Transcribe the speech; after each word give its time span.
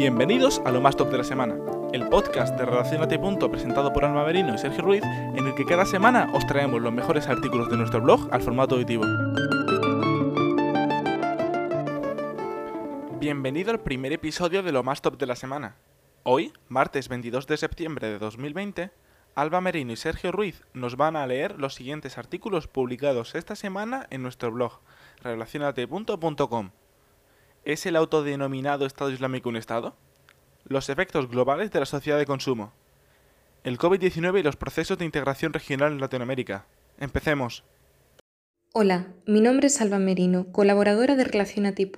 Bienvenidos 0.00 0.62
a 0.64 0.70
lo 0.70 0.80
más 0.80 0.96
top 0.96 1.10
de 1.10 1.18
la 1.18 1.24
semana, 1.24 1.56
el 1.92 2.08
podcast 2.08 2.56
de 2.56 2.64
Relacionate 2.64 3.18
Punto 3.18 3.50
presentado 3.50 3.92
por 3.92 4.06
Alma 4.06 4.24
Merino 4.24 4.54
y 4.54 4.56
Sergio 4.56 4.80
Ruiz, 4.82 5.02
en 5.04 5.46
el 5.46 5.54
que 5.54 5.66
cada 5.66 5.84
semana 5.84 6.30
os 6.32 6.46
traemos 6.46 6.80
los 6.80 6.90
mejores 6.90 7.28
artículos 7.28 7.68
de 7.68 7.76
nuestro 7.76 8.00
blog 8.00 8.26
al 8.32 8.40
formato 8.40 8.76
auditivo. 8.76 9.04
Bienvenido 13.18 13.72
al 13.72 13.80
primer 13.80 14.14
episodio 14.14 14.62
de 14.62 14.72
lo 14.72 14.82
más 14.82 15.02
top 15.02 15.18
de 15.18 15.26
la 15.26 15.36
semana. 15.36 15.76
Hoy, 16.22 16.54
martes 16.70 17.10
22 17.10 17.46
de 17.46 17.58
septiembre 17.58 18.08
de 18.08 18.18
2020, 18.18 18.92
Alba 19.34 19.60
Merino 19.60 19.92
y 19.92 19.96
Sergio 19.96 20.32
Ruiz 20.32 20.64
nos 20.72 20.96
van 20.96 21.14
a 21.14 21.26
leer 21.26 21.60
los 21.60 21.74
siguientes 21.74 22.16
artículos 22.16 22.68
publicados 22.68 23.34
esta 23.34 23.54
semana 23.54 24.06
en 24.08 24.22
nuestro 24.22 24.50
blog, 24.50 24.80
relacionate.com. 25.22 26.70
¿Es 27.70 27.86
el 27.86 27.94
autodenominado 27.94 28.84
Estado 28.84 29.12
Islámico 29.12 29.48
un 29.48 29.54
Estado? 29.54 29.94
Los 30.64 30.88
efectos 30.88 31.30
globales 31.30 31.70
de 31.70 31.78
la 31.78 31.86
sociedad 31.86 32.18
de 32.18 32.26
consumo. 32.26 32.72
El 33.62 33.78
COVID-19 33.78 34.40
y 34.40 34.42
los 34.42 34.56
procesos 34.56 34.98
de 34.98 35.04
integración 35.04 35.52
regional 35.52 35.92
en 35.92 36.00
Latinoamérica. 36.00 36.66
Empecemos. 36.98 37.62
Hola, 38.72 39.14
mi 39.24 39.40
nombre 39.40 39.68
es 39.68 39.80
Alba 39.80 40.00
Merino, 40.00 40.50
colaboradora 40.50 41.14
de 41.14 41.22
Relacionate. 41.22 41.92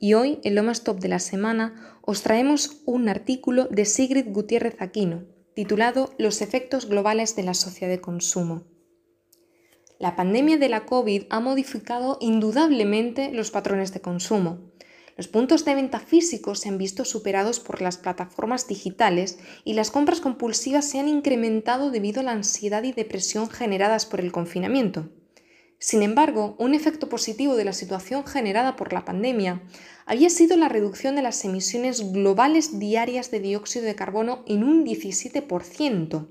Y 0.00 0.14
hoy, 0.14 0.40
en 0.42 0.56
lo 0.56 0.64
más 0.64 0.82
top 0.82 0.98
de 0.98 1.06
la 1.06 1.20
semana, 1.20 2.00
os 2.02 2.22
traemos 2.22 2.82
un 2.84 3.08
artículo 3.08 3.68
de 3.70 3.84
Sigrid 3.84 4.26
Gutiérrez 4.26 4.74
Aquino, 4.80 5.22
titulado 5.54 6.14
Los 6.18 6.42
efectos 6.42 6.88
globales 6.88 7.36
de 7.36 7.44
la 7.44 7.54
sociedad 7.54 7.92
de 7.92 8.00
consumo. 8.00 8.64
La 10.00 10.16
pandemia 10.16 10.58
de 10.58 10.68
la 10.68 10.84
COVID 10.84 11.26
ha 11.30 11.38
modificado 11.38 12.18
indudablemente 12.20 13.30
los 13.32 13.52
patrones 13.52 13.94
de 13.94 14.00
consumo. 14.00 14.72
Los 15.16 15.28
puntos 15.28 15.64
de 15.64 15.74
venta 15.74 15.98
físicos 15.98 16.60
se 16.60 16.68
han 16.68 16.76
visto 16.76 17.06
superados 17.06 17.58
por 17.58 17.80
las 17.80 17.96
plataformas 17.96 18.68
digitales 18.68 19.38
y 19.64 19.72
las 19.72 19.90
compras 19.90 20.20
compulsivas 20.20 20.84
se 20.84 20.98
han 21.00 21.08
incrementado 21.08 21.90
debido 21.90 22.20
a 22.20 22.24
la 22.24 22.32
ansiedad 22.32 22.82
y 22.82 22.92
depresión 22.92 23.48
generadas 23.48 24.04
por 24.04 24.20
el 24.20 24.30
confinamiento. 24.30 25.08
Sin 25.78 26.02
embargo, 26.02 26.54
un 26.58 26.74
efecto 26.74 27.08
positivo 27.08 27.56
de 27.56 27.64
la 27.64 27.72
situación 27.72 28.26
generada 28.26 28.76
por 28.76 28.92
la 28.92 29.04
pandemia 29.04 29.62
había 30.04 30.28
sido 30.28 30.56
la 30.56 30.68
reducción 30.68 31.16
de 31.16 31.22
las 31.22 31.44
emisiones 31.44 32.12
globales 32.12 32.78
diarias 32.78 33.30
de 33.30 33.40
dióxido 33.40 33.86
de 33.86 33.94
carbono 33.94 34.42
en 34.46 34.64
un 34.64 34.84
17%, 34.84 36.28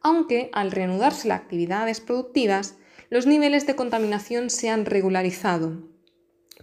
aunque 0.00 0.50
al 0.52 0.70
reanudarse 0.70 1.28
las 1.28 1.40
actividades 1.40 2.00
productivas, 2.00 2.76
los 3.10 3.26
niveles 3.26 3.66
de 3.66 3.76
contaminación 3.76 4.48
se 4.48 4.68
han 4.68 4.84
regularizado. 4.84 5.91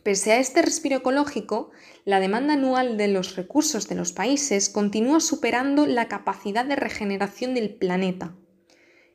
Pese 0.03 0.31
a 0.31 0.39
este 0.39 0.61
respiro 0.61 0.97
ecológico, 0.97 1.72
la 2.05 2.22
demanda 2.22 2.53
anual 2.53 2.97
de 2.97 3.09
los 3.09 3.36
recursos 3.36 3.89
de 3.89 3.95
los 3.95 4.14
países 4.14 4.69
continúa 4.69 5.19
superando 5.19 5.86
la 5.86 6.08
capacidad 6.08 6.64
de 6.64 6.78
regeneración 6.78 7.53
del 7.53 7.75
planeta. 7.75 8.36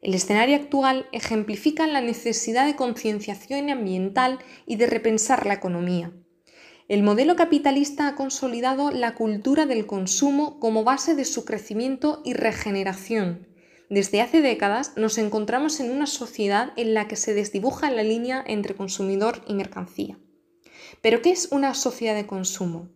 El 0.03 0.13
escenario 0.13 0.57
actual 0.57 1.07
ejemplifica 1.13 1.87
la 1.87 2.03
necesidad 2.03 2.67
de 2.67 2.77
concienciación 2.77 3.71
ambiental 3.71 4.39
y 4.67 4.77
de 4.77 4.87
repensar 4.87 5.47
la 5.47 5.55
economía. 5.55 6.13
El 6.87 7.03
modelo 7.03 7.35
capitalista 7.35 8.09
ha 8.09 8.15
consolidado 8.15 8.91
la 8.91 9.15
cultura 9.15 9.65
del 9.65 9.87
consumo 9.87 10.61
como 10.61 10.85
base 10.85 11.15
de 11.15 11.25
su 11.25 11.47
crecimiento 11.47 12.21
y 12.27 12.35
regeneración. 12.35 13.49
Desde 13.89 14.21
hace 14.21 14.43
décadas 14.43 14.93
nos 14.97 15.17
encontramos 15.17 15.81
en 15.81 15.91
una 15.91 16.07
sociedad 16.07 16.75
en 16.77 16.93
la 16.93 17.09
que 17.09 17.17
se 17.17 17.33
desdibuja 17.33 17.91
la 17.91 18.03
línea 18.03 18.45
entre 18.47 18.75
consumidor 18.75 19.43
y 19.49 19.55
mercancía. 19.55 20.19
Pero 21.05 21.21
¿qué 21.21 21.33
es 21.33 21.49
una 21.51 21.75
sociedad 21.75 22.15
de 22.15 22.27
consumo? 22.27 22.89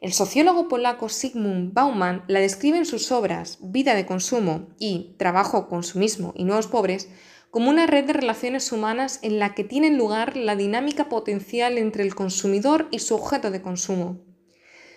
El 0.00 0.12
sociólogo 0.12 0.66
polaco 0.66 1.08
Sigmund 1.08 1.72
Bauman 1.72 2.24
la 2.26 2.40
describe 2.40 2.78
en 2.78 2.84
sus 2.84 3.12
obras 3.12 3.58
Vida 3.60 3.94
de 3.94 4.04
consumo 4.04 4.66
y 4.80 5.14
Trabajo, 5.16 5.68
consumismo 5.68 6.32
y 6.34 6.42
nuevos 6.42 6.66
pobres 6.66 7.08
como 7.52 7.70
una 7.70 7.86
red 7.86 8.04
de 8.04 8.14
relaciones 8.14 8.72
humanas 8.72 9.20
en 9.22 9.38
la 9.38 9.54
que 9.54 9.62
tiene 9.62 9.90
lugar 9.90 10.36
la 10.36 10.56
dinámica 10.56 11.08
potencial 11.08 11.78
entre 11.78 12.02
el 12.02 12.16
consumidor 12.16 12.88
y 12.90 12.98
su 12.98 13.14
objeto 13.14 13.52
de 13.52 13.62
consumo. 13.62 14.24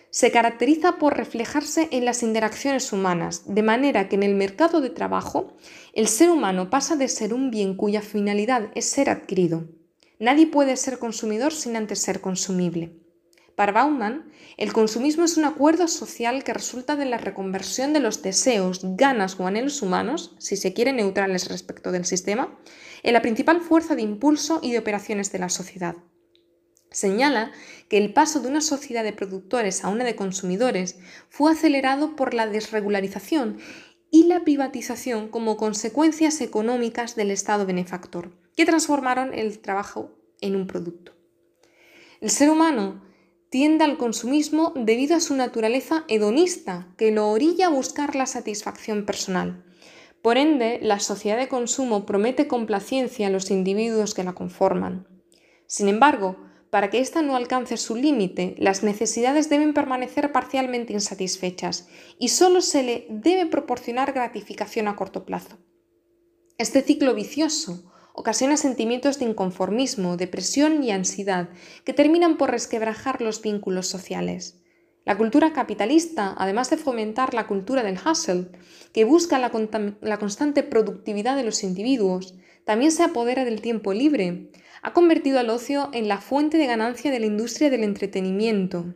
Se 0.09 0.31
caracteriza 0.31 0.97
por 0.97 1.15
reflejarse 1.15 1.87
en 1.91 2.03
las 2.03 2.23
interacciones 2.23 2.91
humanas, 2.91 3.43
de 3.45 3.61
manera 3.61 4.09
que 4.09 4.15
en 4.15 4.23
el 4.23 4.33
mercado 4.33 4.81
de 4.81 4.89
trabajo 4.89 5.53
el 5.93 6.07
ser 6.07 6.31
humano 6.31 6.71
pasa 6.71 6.95
de 6.95 7.09
ser 7.09 7.31
un 7.31 7.51
bien 7.51 7.77
cuya 7.77 8.01
finalidad 8.01 8.71
es 8.73 8.85
ser 8.85 9.11
adquirido. 9.11 9.67
Nadie 10.23 10.47
puede 10.47 10.77
ser 10.77 10.99
consumidor 10.99 11.51
sin 11.51 11.75
antes 11.75 11.99
ser 11.99 12.21
consumible. 12.21 12.93
Para 13.57 13.73
Bauman, 13.73 14.31
el 14.55 14.71
consumismo 14.71 15.25
es 15.25 15.35
un 15.35 15.43
acuerdo 15.43 15.89
social 15.89 16.45
que 16.45 16.53
resulta 16.53 16.95
de 16.95 17.03
la 17.03 17.17
reconversión 17.17 17.91
de 17.91 17.99
los 17.99 18.21
deseos, 18.21 18.79
ganas 18.95 19.37
o 19.37 19.47
anhelos 19.47 19.81
humanos, 19.81 20.33
si 20.39 20.55
se 20.55 20.73
quiere 20.73 20.93
neutrales 20.93 21.49
respecto 21.49 21.91
del 21.91 22.05
sistema, 22.05 22.57
en 23.03 23.11
la 23.11 23.21
principal 23.21 23.59
fuerza 23.59 23.97
de 23.97 24.03
impulso 24.03 24.61
y 24.63 24.71
de 24.71 24.79
operaciones 24.79 25.29
de 25.33 25.39
la 25.39 25.49
sociedad. 25.49 25.97
Señala 26.89 27.51
que 27.89 27.97
el 27.97 28.13
paso 28.13 28.39
de 28.39 28.47
una 28.47 28.61
sociedad 28.61 29.03
de 29.03 29.11
productores 29.11 29.83
a 29.83 29.89
una 29.89 30.05
de 30.05 30.15
consumidores 30.15 30.99
fue 31.27 31.51
acelerado 31.51 32.15
por 32.15 32.33
la 32.33 32.47
desregularización 32.47 33.57
y 34.09 34.27
la 34.27 34.45
privatización 34.45 35.27
como 35.27 35.57
consecuencias 35.57 36.39
económicas 36.39 37.17
del 37.17 37.29
Estado 37.29 37.65
benefactor, 37.65 38.31
que 38.55 38.65
transformaron 38.65 39.33
el 39.33 39.59
trabajo 39.59 40.11
en 40.41 40.55
un 40.55 40.67
producto. 40.67 41.13
El 42.21 42.29
ser 42.29 42.49
humano 42.49 43.01
tiende 43.49 43.83
al 43.83 43.97
consumismo 43.97 44.73
debido 44.75 45.15
a 45.15 45.19
su 45.19 45.35
naturaleza 45.35 46.05
hedonista, 46.07 46.87
que 46.97 47.11
lo 47.11 47.29
orilla 47.29 47.67
a 47.67 47.69
buscar 47.69 48.15
la 48.15 48.25
satisfacción 48.25 49.05
personal. 49.05 49.63
Por 50.23 50.37
ende, 50.37 50.79
la 50.81 50.99
sociedad 50.99 51.37
de 51.37 51.49
consumo 51.49 52.05
promete 52.05 52.47
complacencia 52.47 53.27
a 53.27 53.29
los 53.29 53.51
individuos 53.51 54.13
que 54.13 54.23
la 54.23 54.33
conforman. 54.33 55.07
Sin 55.67 55.87
embargo, 55.87 56.37
para 56.69 56.89
que 56.89 56.99
ésta 56.99 57.21
no 57.21 57.35
alcance 57.35 57.77
su 57.77 57.95
límite, 57.95 58.55
las 58.57 58.81
necesidades 58.81 59.49
deben 59.49 59.75
permanecer 59.75 60.31
parcialmente 60.31 60.93
insatisfechas 60.93 61.87
y 62.17 62.29
solo 62.29 62.61
se 62.61 62.81
le 62.81 63.05
debe 63.09 63.45
proporcionar 63.45 64.13
gratificación 64.13 64.87
a 64.87 64.95
corto 64.95 65.25
plazo. 65.25 65.59
Este 66.57 66.81
ciclo 66.81 67.13
vicioso 67.13 67.92
ocasiona 68.13 68.57
sentimientos 68.57 69.19
de 69.19 69.25
inconformismo, 69.25 70.17
depresión 70.17 70.83
y 70.83 70.91
ansiedad 70.91 71.49
que 71.83 71.93
terminan 71.93 72.37
por 72.37 72.51
resquebrajar 72.51 73.21
los 73.21 73.41
vínculos 73.41 73.87
sociales. 73.87 74.63
La 75.05 75.17
cultura 75.17 75.51
capitalista, 75.51 76.33
además 76.37 76.69
de 76.69 76.77
fomentar 76.77 77.33
la 77.33 77.45
cultura 77.45 77.83
del 77.83 77.99
hustle, 77.99 78.47
que 78.93 79.03
busca 79.03 79.37
la, 79.37 79.51
constante 79.51 80.63
productividad 80.63 81.35
de 81.35 81.43
los 81.43 81.63
individuos, 81.63 82.35
también 82.63 82.91
se 82.91 83.03
apodera 83.03 83.43
del 83.43 83.59
tiempo 83.59 83.91
libre. 83.91 84.51
Ha 84.81 84.93
convertido 84.93 85.39
al 85.39 85.49
ocio 85.49 85.89
en 85.91 86.07
la 86.07 86.21
fuente 86.21 86.57
de 86.57 86.67
ganancia 86.67 87.11
de 87.11 87.19
la 87.19 87.25
industria 87.25 87.69
del 87.69 87.83
entretenimiento. 87.83 88.95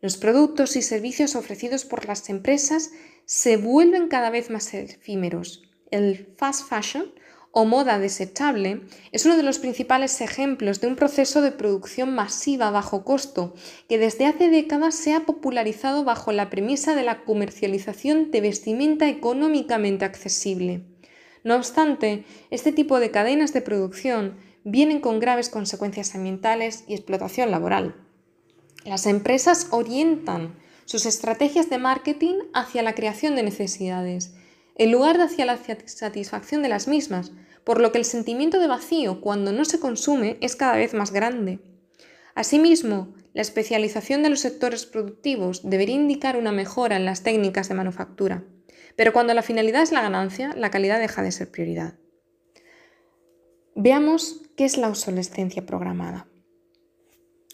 Los 0.00 0.16
productos 0.16 0.76
y 0.76 0.82
servicios 0.82 1.34
ofrecidos 1.34 1.84
por 1.84 2.06
las 2.06 2.28
empresas 2.28 2.92
se 3.24 3.56
vuelven 3.56 4.06
cada 4.06 4.30
vez 4.30 4.50
más 4.50 4.72
efímeros. 4.74 5.64
El 5.90 6.34
fast 6.36 6.68
fashion 6.68 7.12
o 7.58 7.64
moda 7.64 7.98
desechable 7.98 8.82
es 9.12 9.24
uno 9.24 9.38
de 9.38 9.42
los 9.42 9.58
principales 9.58 10.20
ejemplos 10.20 10.82
de 10.82 10.88
un 10.88 10.94
proceso 10.94 11.40
de 11.40 11.52
producción 11.52 12.14
masiva 12.14 12.70
bajo 12.70 13.02
costo 13.02 13.54
que 13.88 13.96
desde 13.96 14.26
hace 14.26 14.50
décadas 14.50 14.94
se 14.94 15.14
ha 15.14 15.20
popularizado 15.20 16.04
bajo 16.04 16.32
la 16.32 16.50
premisa 16.50 16.94
de 16.94 17.02
la 17.02 17.24
comercialización 17.24 18.30
de 18.30 18.42
vestimenta 18.42 19.08
económicamente 19.08 20.04
accesible. 20.04 20.82
No 21.44 21.56
obstante, 21.56 22.26
este 22.50 22.72
tipo 22.72 23.00
de 23.00 23.10
cadenas 23.10 23.54
de 23.54 23.62
producción 23.62 24.36
vienen 24.64 25.00
con 25.00 25.18
graves 25.18 25.48
consecuencias 25.48 26.14
ambientales 26.14 26.84
y 26.86 26.92
explotación 26.92 27.50
laboral. 27.50 27.96
Las 28.84 29.06
empresas 29.06 29.68
orientan 29.70 30.58
sus 30.84 31.06
estrategias 31.06 31.70
de 31.70 31.78
marketing 31.78 32.34
hacia 32.52 32.82
la 32.82 32.94
creación 32.94 33.34
de 33.34 33.44
necesidades, 33.44 34.34
en 34.76 34.92
lugar 34.92 35.18
de 35.18 35.24
hacia 35.24 35.46
la 35.46 35.58
satisfacción 35.86 36.62
de 36.62 36.68
las 36.68 36.86
mismas, 36.86 37.32
por 37.64 37.80
lo 37.80 37.92
que 37.92 37.98
el 37.98 38.04
sentimiento 38.04 38.60
de 38.60 38.68
vacío 38.68 39.20
cuando 39.20 39.52
no 39.52 39.64
se 39.64 39.80
consume 39.80 40.36
es 40.40 40.54
cada 40.54 40.76
vez 40.76 40.94
más 40.94 41.12
grande. 41.12 41.58
Asimismo, 42.34 43.14
la 43.32 43.42
especialización 43.42 44.22
de 44.22 44.30
los 44.30 44.40
sectores 44.40 44.86
productivos 44.86 45.68
debería 45.68 45.96
indicar 45.96 46.36
una 46.36 46.52
mejora 46.52 46.96
en 46.96 47.04
las 47.04 47.22
técnicas 47.22 47.68
de 47.68 47.74
manufactura, 47.74 48.44
pero 48.96 49.12
cuando 49.12 49.34
la 49.34 49.42
finalidad 49.42 49.82
es 49.82 49.92
la 49.92 50.02
ganancia, 50.02 50.54
la 50.56 50.70
calidad 50.70 50.98
deja 50.98 51.22
de 51.22 51.32
ser 51.32 51.50
prioridad. 51.50 51.94
Veamos 53.74 54.42
qué 54.56 54.64
es 54.64 54.78
la 54.78 54.88
obsolescencia 54.88 55.66
programada. 55.66 56.28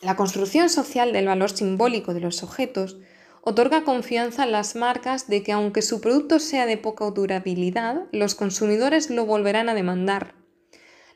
La 0.02 0.16
construcción 0.16 0.68
social 0.68 1.12
del 1.12 1.26
valor 1.26 1.50
simbólico 1.50 2.14
de 2.14 2.20
los 2.20 2.42
objetos 2.42 2.98
otorga 3.42 3.84
confianza 3.84 4.44
a 4.44 4.46
las 4.46 4.76
marcas 4.76 5.28
de 5.28 5.42
que 5.42 5.52
aunque 5.52 5.82
su 5.82 6.00
producto 6.00 6.38
sea 6.38 6.64
de 6.64 6.78
poca 6.78 7.10
durabilidad, 7.10 8.04
los 8.12 8.34
consumidores 8.34 9.10
lo 9.10 9.26
volverán 9.26 9.68
a 9.68 9.74
demandar. 9.74 10.34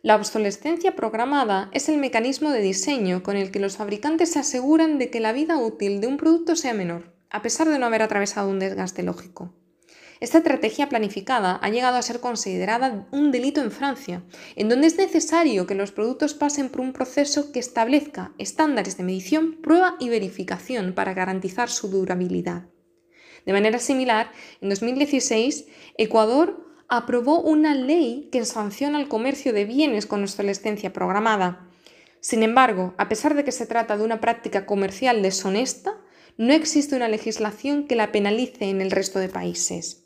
La 0.02 0.16
obsolescencia 0.16 0.94
programada 0.94 1.70
es 1.72 1.88
el 1.88 1.98
mecanismo 1.98 2.50
de 2.50 2.60
diseño 2.60 3.22
con 3.22 3.36
el 3.36 3.50
que 3.50 3.60
los 3.60 3.76
fabricantes 3.76 4.32
se 4.32 4.40
aseguran 4.40 4.98
de 4.98 5.10
que 5.10 5.20
la 5.20 5.32
vida 5.32 5.56
útil 5.56 6.00
de 6.00 6.08
un 6.08 6.16
producto 6.16 6.56
sea 6.56 6.74
menor. 6.74 7.14
a 7.28 7.42
pesar 7.42 7.68
de 7.68 7.78
no 7.78 7.86
haber 7.86 8.02
atravesado 8.02 8.48
un 8.48 8.60
desgaste 8.60 9.02
lógico. 9.02 9.52
Esta 10.18 10.38
estrategia 10.38 10.88
planificada 10.88 11.58
ha 11.62 11.68
llegado 11.68 11.98
a 11.98 12.02
ser 12.02 12.20
considerada 12.20 13.06
un 13.10 13.32
delito 13.32 13.60
en 13.60 13.70
Francia, 13.70 14.22
en 14.54 14.70
donde 14.70 14.86
es 14.86 14.96
necesario 14.96 15.66
que 15.66 15.74
los 15.74 15.92
productos 15.92 16.32
pasen 16.32 16.70
por 16.70 16.80
un 16.80 16.94
proceso 16.94 17.52
que 17.52 17.58
establezca 17.58 18.32
estándares 18.38 18.96
de 18.96 19.04
medición, 19.04 19.60
prueba 19.60 19.96
y 20.00 20.08
verificación 20.08 20.94
para 20.94 21.12
garantizar 21.12 21.68
su 21.68 21.88
durabilidad. 21.88 22.64
De 23.44 23.52
manera 23.52 23.78
similar, 23.78 24.32
en 24.62 24.70
2016, 24.70 25.66
Ecuador 25.98 26.66
aprobó 26.88 27.42
una 27.42 27.74
ley 27.74 28.30
que 28.32 28.44
sanciona 28.46 28.98
el 28.98 29.08
comercio 29.08 29.52
de 29.52 29.66
bienes 29.66 30.06
con 30.06 30.22
obsolescencia 30.22 30.94
programada. 30.94 31.68
Sin 32.20 32.42
embargo, 32.42 32.94
a 32.96 33.08
pesar 33.08 33.34
de 33.34 33.44
que 33.44 33.52
se 33.52 33.66
trata 33.66 33.98
de 33.98 34.04
una 34.04 34.20
práctica 34.20 34.64
comercial 34.64 35.20
deshonesta, 35.20 36.00
no 36.38 36.54
existe 36.54 36.96
una 36.96 37.08
legislación 37.08 37.86
que 37.86 37.96
la 37.96 38.12
penalice 38.12 38.70
en 38.70 38.80
el 38.80 38.90
resto 38.90 39.18
de 39.18 39.28
países. 39.28 40.05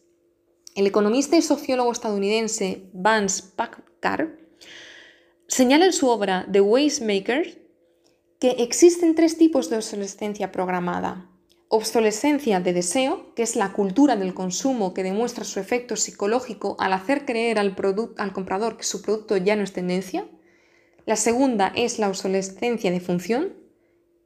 El 0.74 0.86
economista 0.86 1.36
y 1.36 1.42
sociólogo 1.42 1.90
estadounidense 1.90 2.88
Vance 2.92 3.42
Packard 3.56 4.30
señala 5.48 5.86
en 5.86 5.92
su 5.92 6.08
obra 6.08 6.46
The 6.50 6.60
Maker 6.60 7.60
que 8.38 8.50
existen 8.50 9.14
tres 9.14 9.36
tipos 9.36 9.68
de 9.68 9.76
obsolescencia 9.76 10.52
programada. 10.52 11.28
Obsolescencia 11.68 12.60
de 12.60 12.72
deseo, 12.72 13.34
que 13.34 13.42
es 13.42 13.56
la 13.56 13.72
cultura 13.72 14.16
del 14.16 14.32
consumo 14.32 14.94
que 14.94 15.02
demuestra 15.02 15.44
su 15.44 15.60
efecto 15.60 15.96
psicológico 15.96 16.76
al 16.78 16.92
hacer 16.92 17.24
creer 17.24 17.58
al 17.58 18.32
comprador 18.32 18.76
que 18.76 18.84
su 18.84 19.02
producto 19.02 19.36
ya 19.36 19.56
no 19.56 19.64
es 19.64 19.72
tendencia. 19.72 20.28
La 21.04 21.16
segunda 21.16 21.72
es 21.74 21.98
la 21.98 22.08
obsolescencia 22.08 22.90
de 22.90 23.00
función, 23.00 23.60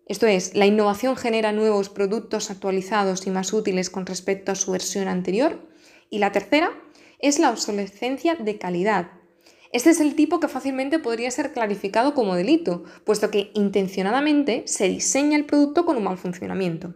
esto 0.06 0.26
es, 0.26 0.54
la 0.54 0.66
innovación 0.66 1.16
genera 1.16 1.52
nuevos 1.52 1.88
productos 1.88 2.50
actualizados 2.50 3.26
y 3.26 3.30
más 3.30 3.52
útiles 3.54 3.88
con 3.88 4.04
respecto 4.04 4.52
a 4.52 4.54
su 4.54 4.70
versión 4.72 5.08
anterior. 5.08 5.66
Y 6.10 6.18
la 6.18 6.32
tercera 6.32 6.72
es 7.18 7.38
la 7.38 7.50
obsolescencia 7.50 8.34
de 8.34 8.58
calidad. 8.58 9.12
Este 9.72 9.90
es 9.90 10.00
el 10.00 10.14
tipo 10.14 10.38
que 10.38 10.48
fácilmente 10.48 10.98
podría 10.98 11.30
ser 11.30 11.52
clarificado 11.52 12.14
como 12.14 12.36
delito, 12.36 12.84
puesto 13.04 13.30
que 13.30 13.50
intencionadamente 13.54 14.62
se 14.66 14.88
diseña 14.88 15.36
el 15.36 15.46
producto 15.46 15.84
con 15.84 15.96
un 15.96 16.04
mal 16.04 16.16
funcionamiento. 16.16 16.94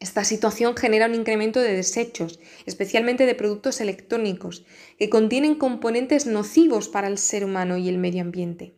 Esta 0.00 0.22
situación 0.22 0.76
genera 0.76 1.06
un 1.06 1.14
incremento 1.14 1.60
de 1.60 1.74
desechos, 1.74 2.38
especialmente 2.66 3.24
de 3.24 3.34
productos 3.34 3.80
electrónicos, 3.80 4.66
que 4.98 5.08
contienen 5.08 5.54
componentes 5.54 6.26
nocivos 6.26 6.90
para 6.90 7.08
el 7.08 7.16
ser 7.16 7.42
humano 7.42 7.78
y 7.78 7.88
el 7.88 7.96
medio 7.96 8.20
ambiente. 8.20 8.74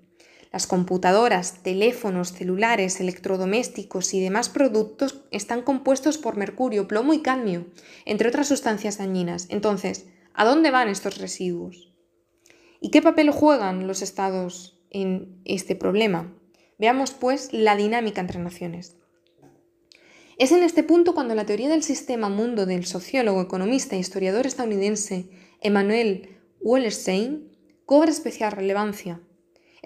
Las 0.52 0.66
computadoras, 0.66 1.62
teléfonos, 1.62 2.32
celulares, 2.32 3.00
electrodomésticos 3.00 4.14
y 4.14 4.20
demás 4.20 4.48
productos 4.48 5.24
están 5.30 5.62
compuestos 5.62 6.18
por 6.18 6.36
mercurio, 6.36 6.88
plomo 6.88 7.14
y 7.14 7.22
cadmio, 7.22 7.66
entre 8.04 8.28
otras 8.28 8.48
sustancias 8.48 8.98
dañinas. 8.98 9.46
Entonces, 9.50 10.06
¿a 10.34 10.44
dónde 10.44 10.70
van 10.70 10.88
estos 10.88 11.18
residuos? 11.18 11.92
¿Y 12.80 12.90
qué 12.90 13.02
papel 13.02 13.30
juegan 13.30 13.86
los 13.86 14.02
estados 14.02 14.80
en 14.90 15.40
este 15.44 15.76
problema? 15.76 16.32
Veamos 16.78 17.10
pues 17.10 17.52
la 17.52 17.76
dinámica 17.76 18.20
entre 18.20 18.38
naciones. 18.38 18.96
Es 20.38 20.52
en 20.52 20.62
este 20.62 20.82
punto 20.82 21.14
cuando 21.14 21.34
la 21.34 21.46
teoría 21.46 21.70
del 21.70 21.82
sistema 21.82 22.28
mundo 22.28 22.66
del 22.66 22.84
sociólogo, 22.84 23.40
economista 23.40 23.96
e 23.96 23.98
historiador 23.98 24.46
estadounidense 24.46 25.30
Emmanuel 25.62 26.36
Wallerstein 26.60 27.56
cobra 27.86 28.10
especial 28.10 28.52
relevancia. 28.52 29.22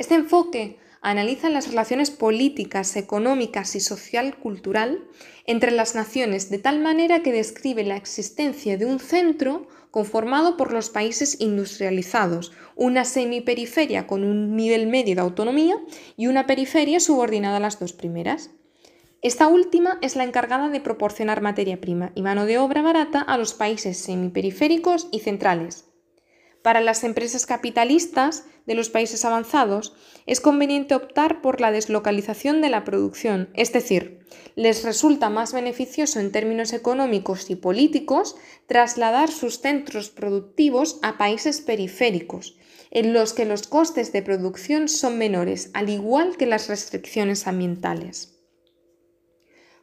Este 0.00 0.14
enfoque 0.14 0.78
analiza 1.02 1.50
las 1.50 1.68
relaciones 1.68 2.10
políticas, 2.10 2.96
económicas 2.96 3.76
y 3.76 3.80
social-cultural 3.80 5.04
entre 5.44 5.72
las 5.72 5.94
naciones 5.94 6.48
de 6.48 6.56
tal 6.56 6.80
manera 6.80 7.20
que 7.20 7.32
describe 7.32 7.84
la 7.84 7.96
existencia 7.96 8.78
de 8.78 8.86
un 8.86 8.98
centro 8.98 9.68
conformado 9.90 10.56
por 10.56 10.72
los 10.72 10.88
países 10.88 11.38
industrializados, 11.38 12.50
una 12.76 13.04
semiperiferia 13.04 14.06
con 14.06 14.24
un 14.24 14.56
nivel 14.56 14.86
medio 14.86 15.16
de 15.16 15.20
autonomía 15.20 15.76
y 16.16 16.28
una 16.28 16.46
periferia 16.46 16.98
subordinada 16.98 17.58
a 17.58 17.60
las 17.60 17.78
dos 17.78 17.92
primeras. 17.92 18.52
Esta 19.20 19.48
última 19.48 19.98
es 20.00 20.16
la 20.16 20.24
encargada 20.24 20.70
de 20.70 20.80
proporcionar 20.80 21.42
materia 21.42 21.78
prima 21.78 22.10
y 22.14 22.22
mano 22.22 22.46
de 22.46 22.56
obra 22.56 22.80
barata 22.80 23.20
a 23.20 23.36
los 23.36 23.52
países 23.52 23.98
semiperiféricos 23.98 25.08
y 25.12 25.18
centrales. 25.18 25.89
Para 26.62 26.80
las 26.80 27.04
empresas 27.04 27.46
capitalistas 27.46 28.44
de 28.66 28.74
los 28.74 28.90
países 28.90 29.24
avanzados 29.24 29.94
es 30.26 30.40
conveniente 30.40 30.94
optar 30.94 31.40
por 31.40 31.60
la 31.60 31.72
deslocalización 31.72 32.60
de 32.60 32.68
la 32.68 32.84
producción, 32.84 33.48
es 33.54 33.72
decir, 33.72 34.20
les 34.56 34.84
resulta 34.84 35.30
más 35.30 35.52
beneficioso 35.52 36.20
en 36.20 36.32
términos 36.32 36.72
económicos 36.72 37.48
y 37.50 37.56
políticos 37.56 38.36
trasladar 38.66 39.30
sus 39.30 39.60
centros 39.60 40.10
productivos 40.10 40.98
a 41.02 41.16
países 41.16 41.62
periféricos, 41.62 42.56
en 42.90 43.12
los 43.12 43.32
que 43.32 43.46
los 43.46 43.66
costes 43.66 44.12
de 44.12 44.22
producción 44.22 44.88
son 44.88 45.16
menores, 45.16 45.70
al 45.72 45.88
igual 45.88 46.36
que 46.36 46.46
las 46.46 46.68
restricciones 46.68 47.46
ambientales. 47.46 48.36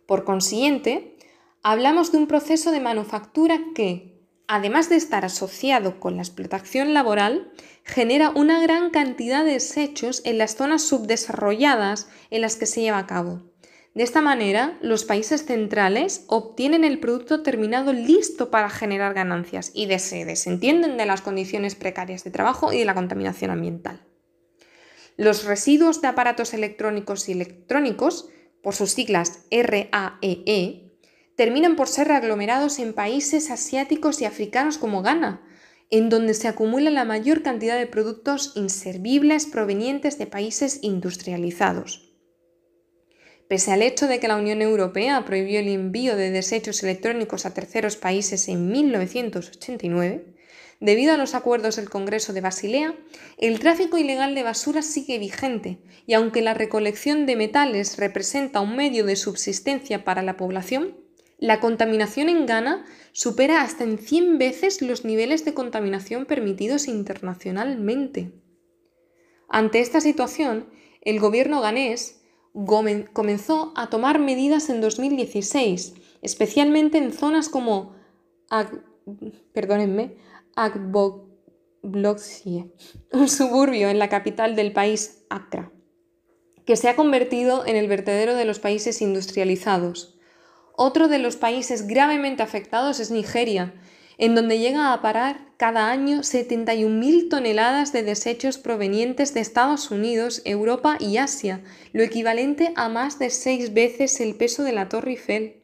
Por 0.06 0.24
consiguiente, 0.24 1.18
hablamos 1.64 2.12
de 2.12 2.20
un 2.20 2.28
proceso 2.28 2.72
de 2.72 2.80
manufactura 2.80 3.60
que, 3.74 4.17
además 4.48 4.90
de 4.90 4.96
estar 4.96 5.26
asociado 5.26 6.00
con 6.00 6.16
la 6.16 6.22
explotación 6.22 6.94
laboral, 6.94 7.52
genera 7.84 8.30
una 8.32 8.62
gran 8.62 8.90
cantidad 8.90 9.44
de 9.44 9.54
desechos 9.54 10.22
en 10.26 10.38
las 10.38 10.56
zonas 10.56 10.84
subdesarrolladas 10.84 12.10
en 12.30 12.42
las 12.42 12.56
que 12.56 12.66
se 12.66 12.82
lleva 12.82 13.00
a 13.00 13.08
cabo. 13.08 13.44
De 13.94 14.04
esta 14.04 14.22
manera, 14.22 14.78
los 14.82 15.06
países 15.06 15.46
centrales 15.46 16.24
obtienen 16.28 16.84
el 16.84 17.00
producto 17.00 17.42
terminado 17.42 17.94
listo 17.94 18.52
para 18.52 18.70
generar 18.70 19.16
ganancias 19.16 19.72
y 19.74 19.88
se 19.98 20.24
desentienden 20.24 20.98
de 20.98 21.08
las 21.08 21.22
condiciones 21.22 21.74
precarias 21.74 22.24
de 22.24 22.30
trabajo 22.30 22.72
y 22.72 22.78
de 22.78 22.86
la 22.86 22.94
contaminación 22.94 23.50
ambiental. 23.50 24.06
Los 25.18 25.46
residuos 25.46 26.00
de 26.02 26.10
aparatos 26.10 26.54
electrónicos 26.54 27.28
y 27.28 27.32
electrónicos, 27.32 28.30
por 28.62 28.76
sus 28.76 28.92
siglas 28.92 29.46
RAEE, 29.50 30.44
e, 30.46 30.87
terminan 31.38 31.76
por 31.76 31.88
ser 31.88 32.12
aglomerados 32.12 32.80
en 32.80 32.94
países 32.94 33.52
asiáticos 33.52 34.22
y 34.22 34.26
africanos 34.26 34.80
como 34.80 35.04
Ghana, 35.04 35.44
en 35.92 36.10
donde 36.10 36.34
se 36.34 36.48
acumula 36.48 36.90
la 36.90 37.06
mayor 37.06 37.44
cantidad 37.44 37.78
de 37.78 37.86
productos 37.86 38.54
inservibles 38.56 39.46
provenientes 39.46 40.18
de 40.18 40.26
países 40.26 40.80
industrializados. 40.82 42.12
Pese 43.48 43.72
al 43.72 43.84
hecho 43.84 44.08
de 44.08 44.20
que 44.20 44.28
la 44.28 44.36
Unión 44.36 44.64
Europea 44.64 45.24
prohibió 45.26 45.60
el 45.60 45.70
envío 45.70 46.18
de 46.18 46.32
desechos 46.32 46.82
electrónicos 46.84 47.46
a 47.46 47.54
terceros 47.54 47.96
países 47.98 48.50
en 48.50 48.70
1989, 48.72 50.34
debido 50.80 51.14
a 51.14 51.18
los 51.18 51.36
acuerdos 51.36 51.76
del 51.76 51.90
Congreso 51.90 52.34
de 52.34 52.42
Basilea, 52.42 52.96
el 53.38 53.60
tráfico 53.60 54.00
ilegal 54.00 54.34
de 54.34 54.44
basura 54.44 54.82
sigue 54.82 55.20
vigente 55.20 55.80
y 56.08 56.16
aunque 56.16 56.42
la 56.42 56.56
recolección 56.56 57.28
de 57.28 57.36
metales 57.36 57.98
representa 57.98 58.60
un 58.60 58.76
medio 58.76 59.06
de 59.06 59.16
subsistencia 59.16 60.04
para 60.04 60.24
la 60.24 60.36
población, 60.36 61.07
la 61.38 61.60
contaminación 61.60 62.30
en 62.30 62.46
Ghana 62.46 62.86
supera 63.12 63.62
hasta 63.62 63.84
en 63.84 63.98
100 63.98 64.38
veces 64.38 64.82
los 64.82 65.06
niveles 65.06 65.46
de 65.46 65.54
contaminación 65.54 66.26
permitidos 66.26 66.88
internacionalmente. 66.88 68.32
Ante 69.48 69.80
esta 69.80 70.02
situación, 70.02 70.70
el 71.02 71.20
gobierno 71.20 71.62
ganés 71.62 72.22
comenzó 73.14 73.72
a 73.76 73.90
tomar 73.90 74.20
medidas 74.20 74.70
en 74.70 74.82
2016, 74.82 75.94
especialmente 76.22 76.98
en 76.98 77.14
zonas 77.14 77.50
como 77.50 77.96
Ag 78.50 78.84
perdónenme, 79.54 80.18
un 83.12 83.30
suburbio 83.30 83.90
en 83.90 84.00
la 84.00 84.10
capital 84.10 84.56
del 84.56 84.74
país, 84.74 85.26
Accra, 85.30 85.72
que 86.66 86.76
se 86.76 86.90
ha 86.90 86.96
convertido 86.96 87.66
en 87.66 87.76
el 87.76 87.88
vertedero 87.88 88.36
de 88.36 88.46
los 88.46 88.60
países 88.60 89.02
industrializados. 89.02 90.17
Otro 90.80 91.08
de 91.08 91.18
los 91.18 91.38
países 91.38 91.88
gravemente 91.88 92.44
afectados 92.44 93.00
es 93.00 93.10
Nigeria, 93.10 93.74
en 94.20 94.36
donde 94.36 94.60
llega 94.60 94.94
a 94.94 95.02
parar 95.02 95.40
cada 95.58 95.90
año 95.90 96.20
71.000 96.20 97.30
toneladas 97.30 97.92
de 97.94 98.04
desechos 98.04 98.60
provenientes 98.60 99.34
de 99.34 99.40
Estados 99.40 99.90
Unidos, 99.90 100.44
Europa 100.46 100.98
y 101.00 101.18
Asia, 101.18 101.64
lo 101.94 102.04
equivalente 102.04 102.74
a 102.76 102.90
más 102.90 103.18
de 103.18 103.32
seis 103.32 103.74
veces 103.74 104.22
el 104.22 104.36
peso 104.36 104.62
de 104.62 104.74
la 104.74 104.88
Torre 104.88 105.14
Eiffel. 105.14 105.64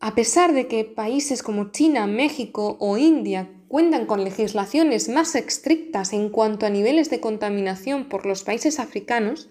A 0.00 0.14
pesar 0.14 0.52
de 0.52 0.66
que 0.66 0.84
países 0.84 1.42
como 1.42 1.70
China, 1.70 2.06
México 2.06 2.76
o 2.78 2.98
India 2.98 3.48
cuentan 3.68 4.04
con 4.04 4.22
legislaciones 4.22 5.08
más 5.08 5.34
estrictas 5.34 6.12
en 6.12 6.28
cuanto 6.28 6.66
a 6.66 6.70
niveles 6.70 7.08
de 7.08 7.20
contaminación 7.20 8.10
por 8.10 8.26
los 8.26 8.42
países 8.42 8.78
africanos, 8.78 9.48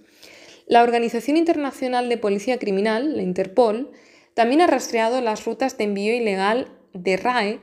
la 0.69 0.83
Organización 0.83 1.35
Internacional 1.35 2.09
de 2.09 2.17
Policía 2.17 2.59
Criminal, 2.59 3.17
la 3.17 3.23
Interpol, 3.23 3.91
también 4.35 4.61
ha 4.61 4.67
rastreado 4.67 5.19
las 5.19 5.43
rutas 5.43 5.77
de 5.79 5.85
envío 5.85 6.15
ilegal 6.15 6.71
de 6.93 7.17
RAE 7.17 7.59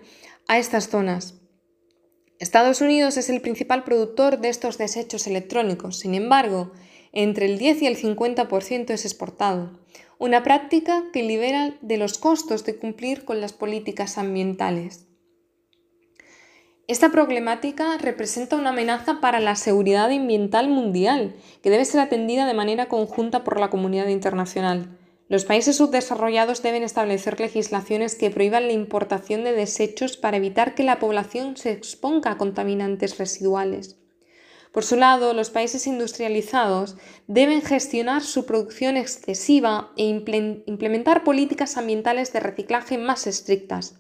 a 0.48 0.58
estas 0.58 0.88
zonas. 0.88 1.40
Estados 2.40 2.80
Unidos 2.80 3.16
es 3.16 3.30
el 3.30 3.40
principal 3.40 3.84
productor 3.84 4.40
de 4.40 4.48
estos 4.48 4.76
desechos 4.76 5.28
electrónicos, 5.28 6.00
sin 6.00 6.16
embargo, 6.16 6.72
entre 7.12 7.46
el 7.46 7.58
10 7.58 7.82
y 7.82 7.86
el 7.86 7.96
50% 7.96 8.90
es 8.90 9.04
exportado. 9.04 9.80
una 10.18 10.42
práctica 10.42 11.04
que 11.12 11.22
libera 11.22 11.76
de 11.82 11.98
los 11.98 12.16
costos 12.18 12.64
de 12.64 12.76
cumplir 12.76 13.24
con 13.24 13.40
las 13.40 13.52
políticas 13.52 14.16
ambientales. 14.16 15.06
Esta 16.88 17.10
problemática 17.10 17.98
representa 17.98 18.54
una 18.54 18.70
amenaza 18.70 19.20
para 19.20 19.40
la 19.40 19.56
seguridad 19.56 20.08
ambiental 20.08 20.68
mundial, 20.68 21.34
que 21.60 21.70
debe 21.70 21.84
ser 21.84 22.00
atendida 22.00 22.46
de 22.46 22.54
manera 22.54 22.86
conjunta 22.86 23.42
por 23.42 23.58
la 23.58 23.70
comunidad 23.70 24.06
internacional. 24.06 24.96
Los 25.28 25.44
países 25.44 25.78
subdesarrollados 25.78 26.62
deben 26.62 26.84
establecer 26.84 27.40
legislaciones 27.40 28.14
que 28.14 28.30
prohíban 28.30 28.68
la 28.68 28.72
importación 28.72 29.42
de 29.42 29.52
desechos 29.52 30.16
para 30.16 30.36
evitar 30.36 30.76
que 30.76 30.84
la 30.84 31.00
población 31.00 31.56
se 31.56 31.72
exponga 31.72 32.30
a 32.30 32.38
contaminantes 32.38 33.18
residuales. 33.18 33.98
Por 34.70 34.84
su 34.84 34.94
lado, 34.94 35.32
los 35.32 35.50
países 35.50 35.88
industrializados 35.88 36.96
deben 37.26 37.62
gestionar 37.62 38.22
su 38.22 38.46
producción 38.46 38.96
excesiva 38.96 39.90
e 39.96 40.04
implementar 40.04 41.24
políticas 41.24 41.76
ambientales 41.76 42.32
de 42.32 42.38
reciclaje 42.38 42.96
más 42.96 43.26
estrictas. 43.26 43.98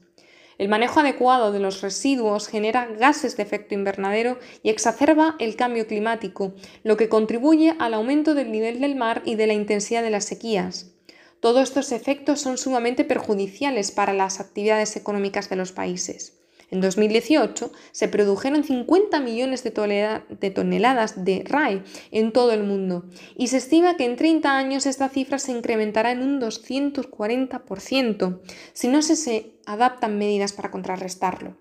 El 0.58 0.68
manejo 0.68 1.00
adecuado 1.00 1.52
de 1.52 1.60
los 1.60 1.82
residuos 1.82 2.48
genera 2.48 2.86
gases 2.86 3.36
de 3.36 3.42
efecto 3.42 3.74
invernadero 3.74 4.38
y 4.62 4.70
exacerba 4.70 5.36
el 5.38 5.54
cambio 5.54 5.86
climático, 5.86 6.54
lo 6.82 6.96
que 6.96 7.10
contribuye 7.10 7.74
al 7.78 7.92
aumento 7.92 8.34
del 8.34 8.50
nivel 8.50 8.80
del 8.80 8.96
mar 8.96 9.22
y 9.24 9.34
de 9.34 9.46
la 9.46 9.52
intensidad 9.52 10.02
de 10.02 10.10
las 10.10 10.24
sequías. 10.24 10.92
Todos 11.40 11.64
estos 11.64 11.92
efectos 11.92 12.40
son 12.40 12.56
sumamente 12.56 13.04
perjudiciales 13.04 13.92
para 13.92 14.14
las 14.14 14.40
actividades 14.40 14.96
económicas 14.96 15.50
de 15.50 15.56
los 15.56 15.72
países. 15.72 16.35
En 16.70 16.80
2018 16.80 17.70
se 17.92 18.08
produjeron 18.08 18.64
50 18.64 19.20
millones 19.20 19.62
de, 19.62 20.50
toneladas 20.50 21.24
de 21.24 21.44
RAE 21.44 21.84
en 22.10 22.32
todo 22.32 22.52
el 22.52 22.64
mundo 22.64 23.04
y 23.36 23.48
se 23.48 23.58
estima 23.58 23.96
que 23.96 24.04
en 24.04 24.16
30 24.16 24.56
años 24.56 24.86
esta 24.86 25.08
cifra 25.08 25.38
se 25.38 25.52
incrementará 25.52 26.10
en 26.10 26.22
un 26.22 26.40
240% 26.40 28.40
si 28.72 28.88
no 28.88 29.02
se 29.02 29.60
adaptan 29.64 30.18
medidas 30.18 30.52
para 30.52 30.72
contrarrestarlo. 30.72 31.56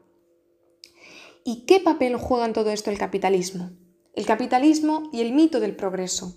¿Y 1.44 1.66
qué 1.66 1.80
papel 1.80 2.18
juega 2.18 2.46
en 2.46 2.54
todo 2.54 2.72
esto 2.72 2.90
el 2.90 2.98
capitalismo? 2.98 3.70
El 4.16 4.26
capitalismo 4.26 5.10
y 5.14 5.22
el 5.22 5.34
mito 5.34 5.60
del 5.60 5.76
progreso. 5.76 6.36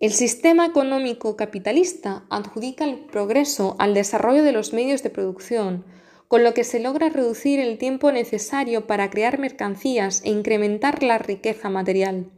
El 0.00 0.12
sistema 0.12 0.66
económico 0.66 1.36
capitalista 1.36 2.26
adjudica 2.28 2.84
el 2.84 3.06
progreso 3.06 3.76
al 3.78 3.94
desarrollo 3.94 4.42
de 4.42 4.52
los 4.52 4.72
medios 4.72 5.02
de 5.02 5.10
producción, 5.10 5.84
con 6.28 6.42
lo 6.42 6.54
que 6.54 6.64
se 6.64 6.80
logra 6.80 7.08
reducir 7.08 7.60
el 7.60 7.78
tiempo 7.78 8.10
necesario 8.12 8.86
para 8.86 9.10
crear 9.10 9.38
mercancías 9.38 10.22
e 10.24 10.30
incrementar 10.30 11.02
la 11.02 11.18
riqueza 11.18 11.70
material. 11.70 12.30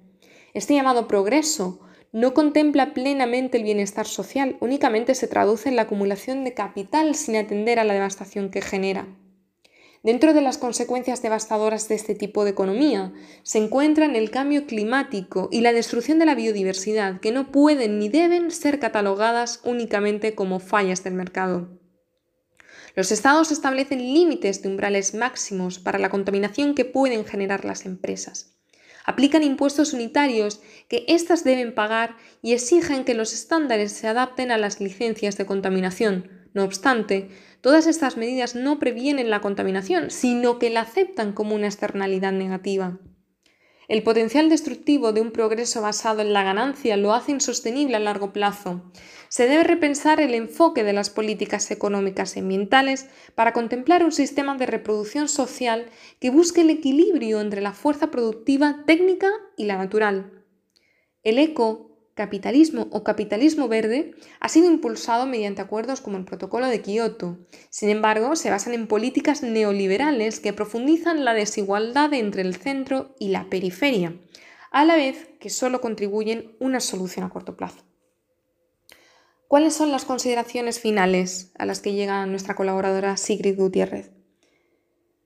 Este 0.55 0.75
llamado 0.75 1.09
progreso 1.09 1.81
no 2.13 2.33
contempla 2.35 2.95
plenamente 2.95 3.59
el 3.59 3.65
bienestar 3.65 4.07
social, 4.07 4.57
únicamente 4.61 5.15
se 5.15 5.29
traduce 5.29 5.69
en 5.69 5.77
la 5.77 5.83
acumulación 5.83 6.45
de 6.45 6.55
capital 6.55 7.15
sin 7.15 7.37
atender 7.37 7.79
a 7.79 7.85
la 7.85 7.95
devastación 7.95 8.51
que 8.51 8.63
genera. 8.63 9.07
Dentro 10.03 10.33
de 10.33 10.41
las 10.41 10.59
consecuencias 10.59 11.23
devastadoras 11.23 11.89
de 11.89 11.97
este 11.97 12.15
tipo 12.15 12.45
de 12.45 12.51
economía 12.51 13.13
se 13.43 13.59
encuentran 13.59 14.15
el 14.17 14.31
cambio 14.31 14.65
climático 14.65 15.49
y 15.51 15.61
la 15.61 15.73
destrucción 15.73 16.19
de 16.19 16.27
la 16.27 16.35
biodiversidad, 16.35 17.21
que 17.21 17.33
no 17.33 17.51
pueden 17.51 17.99
ni 17.99 18.09
deben 18.09 18.51
ser 18.51 18.79
catalogadas 18.79 19.61
únicamente 19.65 20.35
como 20.35 20.61
fallas 20.61 21.03
del 21.03 21.15
mercado. 21.15 21.78
Los 22.99 23.13
estados 23.13 23.53
establecen 23.53 24.01
límites 24.01 24.61
de 24.61 24.69
umbrales 24.69 25.15
máximos 25.15 25.79
para 25.79 26.01
la 26.01 26.11
contaminación 26.11 26.75
que 26.75 26.85
pueden 26.85 27.25
generar 27.25 27.65
las 27.65 27.87
empresas. 27.87 28.59
Aplican 29.05 29.45
impuestos 29.45 29.93
unitarios 29.93 30.61
que 30.89 31.05
éstas 31.07 31.45
deben 31.45 31.77
pagar 31.77 32.17
y 32.43 32.55
exigen 32.55 33.05
que 33.05 33.15
los 33.15 33.33
estándares 33.33 33.93
se 33.93 34.09
adapten 34.09 34.51
a 34.51 34.59
las 34.59 34.81
licencias 34.81 35.37
de 35.37 35.47
contaminación. 35.47 36.29
No 36.55 36.65
obstante, 36.65 37.29
Todas 37.61 37.87
estas 37.87 38.17
medidas 38.17 38.57
no 38.57 38.81
previenen 38.81 39.31
la 39.31 39.41
contaminación, 39.41 40.11
sino 40.11 40.59
que 40.59 40.69
la 40.69 40.81
aceptan 40.81 41.33
como 41.33 41.55
una 41.55 41.67
externalidad 41.69 42.33
negativa. 42.33 42.99
El 43.89 44.03
potencial 44.03 44.51
destructivo 44.51 45.13
de 45.13 45.23
un 45.23 45.31
progreso 45.31 45.81
basado 45.81 46.21
en 46.21 46.35
la 46.35 46.43
ganancia 46.43 46.99
lo 46.99 47.15
hace 47.15 47.33
insostenible 47.33 47.97
a 47.97 48.01
largo 48.01 48.35
plazo. 48.35 48.83
Se 49.29 49.47
debe 49.47 49.65
repensar 49.65 50.21
el 50.21 50.35
enfoque 50.35 50.85
de 50.85 50.93
las 50.93 51.11
políticas 51.11 51.71
económicas 51.71 52.37
y 52.37 52.41
ambientales 52.41 53.07
para 53.35 53.53
contemplar 53.53 54.03
un 54.05 54.13
sistema 54.13 54.57
de 54.57 54.67
reproducción 54.67 55.29
social 55.29 55.91
que 56.19 56.31
busque 56.31 56.63
el 56.63 56.71
equilibrio 56.71 57.41
entre 57.41 57.61
la 57.61 57.73
fuerza 57.73 58.11
productiva 58.11 58.85
técnica 58.87 59.31
y 59.57 59.65
la 59.65 59.77
natural. 59.77 60.45
El 61.23 61.39
eco 61.39 61.89
capitalismo 62.15 62.89
o 62.91 63.05
capitalismo 63.05 63.69
verde 63.69 64.13
ha 64.41 64.49
sido 64.49 64.67
impulsado 64.67 65.25
mediante 65.27 65.63
acuerdos 65.63 66.01
como 66.01 66.17
el 66.17 66.25
Protocolo 66.25 66.67
de 66.67 66.83
Kioto. 66.83 67.39
Sin 67.71 67.91
embargo, 67.91 68.35
se 68.35 68.51
basan 68.51 68.75
en 68.75 68.89
políticas 68.89 69.45
neoliberales 69.45 70.41
que 70.41 70.53
profundizan 70.53 71.25
la 71.25 71.33
desigualdad 71.33 72.13
entre 72.15 72.43
el 72.43 72.57
centro 72.57 73.15
y 73.21 73.29
la 73.29 73.49
periferia, 73.49 74.17
a 74.73 74.85
la 74.85 74.97
vez 74.97 75.29
que 75.39 75.49
solo 75.49 75.81
contribuyen 75.81 76.57
una 76.59 76.81
solución 76.81 77.25
a 77.25 77.31
corto 77.31 77.57
plazo. 77.57 77.88
¿Cuáles 79.49 79.73
son 79.73 79.91
las 79.91 80.05
consideraciones 80.05 80.79
finales 80.79 81.53
a 81.57 81.65
las 81.65 81.81
que 81.81 81.95
llega 81.95 82.27
nuestra 82.27 82.55
colaboradora 82.55 83.17
Sigrid 83.17 83.57
Gutiérrez? 83.57 84.11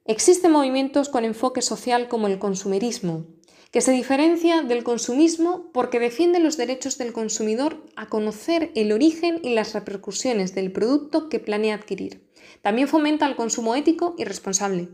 Existen 0.04 0.52
movimientos 0.52 1.08
con 1.08 1.24
enfoque 1.24 1.60
social 1.60 2.06
como 2.06 2.28
el 2.28 2.38
consumerismo, 2.38 3.26
que 3.72 3.80
se 3.80 3.90
diferencia 3.90 4.62
del 4.62 4.84
consumismo 4.84 5.72
porque 5.72 5.98
defiende 5.98 6.38
los 6.38 6.56
derechos 6.56 6.98
del 6.98 7.12
consumidor 7.12 7.84
a 7.96 8.08
conocer 8.08 8.70
el 8.76 8.92
origen 8.92 9.40
y 9.42 9.54
las 9.54 9.74
repercusiones 9.74 10.54
del 10.54 10.70
producto 10.70 11.28
que 11.28 11.40
planea 11.40 11.74
adquirir. 11.74 12.30
También 12.62 12.86
fomenta 12.86 13.26
el 13.26 13.34
consumo 13.34 13.74
ético 13.74 14.14
y 14.18 14.22
responsable. 14.22 14.88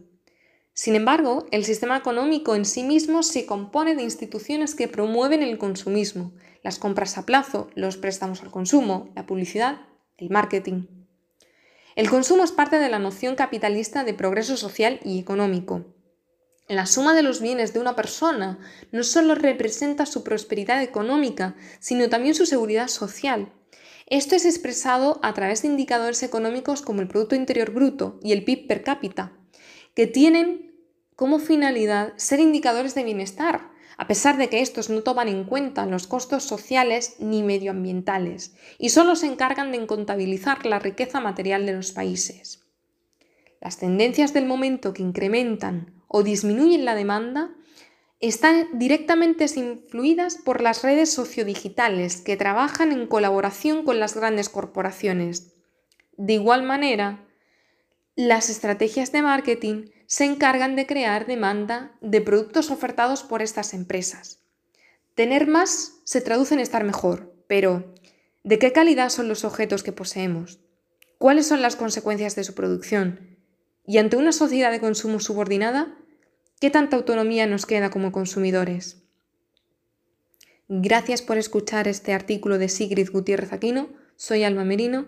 Sin 0.72 0.94
embargo, 0.94 1.44
el 1.50 1.66
sistema 1.66 1.98
económico 1.98 2.54
en 2.54 2.64
sí 2.64 2.82
mismo 2.82 3.22
se 3.22 3.44
compone 3.44 3.94
de 3.94 4.04
instituciones 4.04 4.74
que 4.74 4.88
promueven 4.88 5.42
el 5.42 5.58
consumismo, 5.58 6.32
las 6.62 6.78
compras 6.78 7.18
a 7.18 7.26
plazo, 7.26 7.70
los 7.74 7.96
préstamos 7.96 8.42
al 8.42 8.50
consumo, 8.50 9.10
la 9.14 9.26
publicidad, 9.26 9.80
el 10.16 10.30
marketing. 10.30 10.86
El 11.96 12.10
consumo 12.10 12.44
es 12.44 12.52
parte 12.52 12.78
de 12.78 12.88
la 12.88 12.98
noción 12.98 13.34
capitalista 13.34 14.04
de 14.04 14.14
progreso 14.14 14.56
social 14.56 15.00
y 15.04 15.18
económico. 15.18 15.84
La 16.68 16.86
suma 16.86 17.14
de 17.14 17.22
los 17.22 17.40
bienes 17.40 17.72
de 17.72 17.80
una 17.80 17.96
persona 17.96 18.58
no 18.92 19.02
solo 19.02 19.34
representa 19.34 20.04
su 20.04 20.22
prosperidad 20.22 20.82
económica, 20.82 21.56
sino 21.80 22.08
también 22.08 22.34
su 22.34 22.44
seguridad 22.44 22.88
social. 22.88 23.52
Esto 24.06 24.36
es 24.36 24.44
expresado 24.44 25.18
a 25.22 25.34
través 25.34 25.62
de 25.62 25.68
indicadores 25.68 26.22
económicos 26.22 26.82
como 26.82 27.00
el 27.00 27.08
Producto 27.08 27.34
Interior 27.34 27.70
Bruto 27.72 28.20
y 28.22 28.32
el 28.32 28.44
PIB 28.44 28.66
per 28.66 28.82
cápita, 28.82 29.32
que 29.94 30.06
tienen 30.06 30.74
como 31.16 31.38
finalidad 31.38 32.12
ser 32.16 32.38
indicadores 32.38 32.94
de 32.94 33.02
bienestar, 33.02 33.70
a 33.98 34.06
pesar 34.06 34.38
de 34.38 34.48
que 34.48 34.60
estos 34.60 34.90
no 34.90 35.02
toman 35.02 35.26
en 35.26 35.44
cuenta 35.44 35.84
los 35.84 36.06
costos 36.06 36.44
sociales 36.44 37.16
ni 37.18 37.42
medioambientales, 37.42 38.54
y 38.78 38.90
solo 38.90 39.16
se 39.16 39.26
encargan 39.26 39.72
de 39.72 39.86
contabilizar 39.86 40.64
la 40.64 40.78
riqueza 40.78 41.20
material 41.20 41.66
de 41.66 41.72
los 41.72 41.90
países. 41.90 42.64
Las 43.60 43.78
tendencias 43.78 44.32
del 44.32 44.46
momento 44.46 44.92
que 44.92 45.02
incrementan 45.02 46.00
o 46.06 46.22
disminuyen 46.22 46.84
la 46.84 46.94
demanda 46.94 47.50
están 48.20 48.68
directamente 48.78 49.46
influidas 49.56 50.36
por 50.36 50.60
las 50.60 50.82
redes 50.82 51.12
sociodigitales 51.12 52.20
que 52.20 52.36
trabajan 52.36 52.92
en 52.92 53.08
colaboración 53.08 53.84
con 53.84 53.98
las 53.98 54.14
grandes 54.14 54.48
corporaciones. 54.48 55.54
De 56.16 56.34
igual 56.34 56.62
manera, 56.62 57.26
las 58.14 58.48
estrategias 58.48 59.10
de 59.10 59.22
marketing 59.22 59.86
se 60.08 60.24
encargan 60.24 60.74
de 60.74 60.86
crear 60.86 61.26
demanda 61.26 61.92
de 62.00 62.22
productos 62.22 62.70
ofertados 62.70 63.22
por 63.22 63.42
estas 63.42 63.74
empresas. 63.74 64.40
Tener 65.14 65.46
más 65.46 66.00
se 66.04 66.22
traduce 66.22 66.54
en 66.54 66.60
estar 66.60 66.82
mejor, 66.82 67.34
pero 67.46 67.92
¿de 68.42 68.58
qué 68.58 68.72
calidad 68.72 69.10
son 69.10 69.28
los 69.28 69.44
objetos 69.44 69.82
que 69.82 69.92
poseemos? 69.92 70.60
¿Cuáles 71.18 71.46
son 71.46 71.60
las 71.60 71.76
consecuencias 71.76 72.34
de 72.36 72.44
su 72.44 72.54
producción? 72.54 73.36
Y 73.86 73.98
ante 73.98 74.16
una 74.16 74.32
sociedad 74.32 74.70
de 74.70 74.80
consumo 74.80 75.20
subordinada, 75.20 75.94
¿qué 76.58 76.70
tanta 76.70 76.96
autonomía 76.96 77.46
nos 77.46 77.66
queda 77.66 77.90
como 77.90 78.10
consumidores? 78.10 79.02
Gracias 80.68 81.20
por 81.20 81.36
escuchar 81.36 81.86
este 81.86 82.14
artículo 82.14 82.56
de 82.56 82.70
Sigrid 82.70 83.10
Gutiérrez 83.10 83.52
Aquino. 83.52 83.90
Soy 84.16 84.42
Alma 84.42 84.64
Merino 84.64 85.06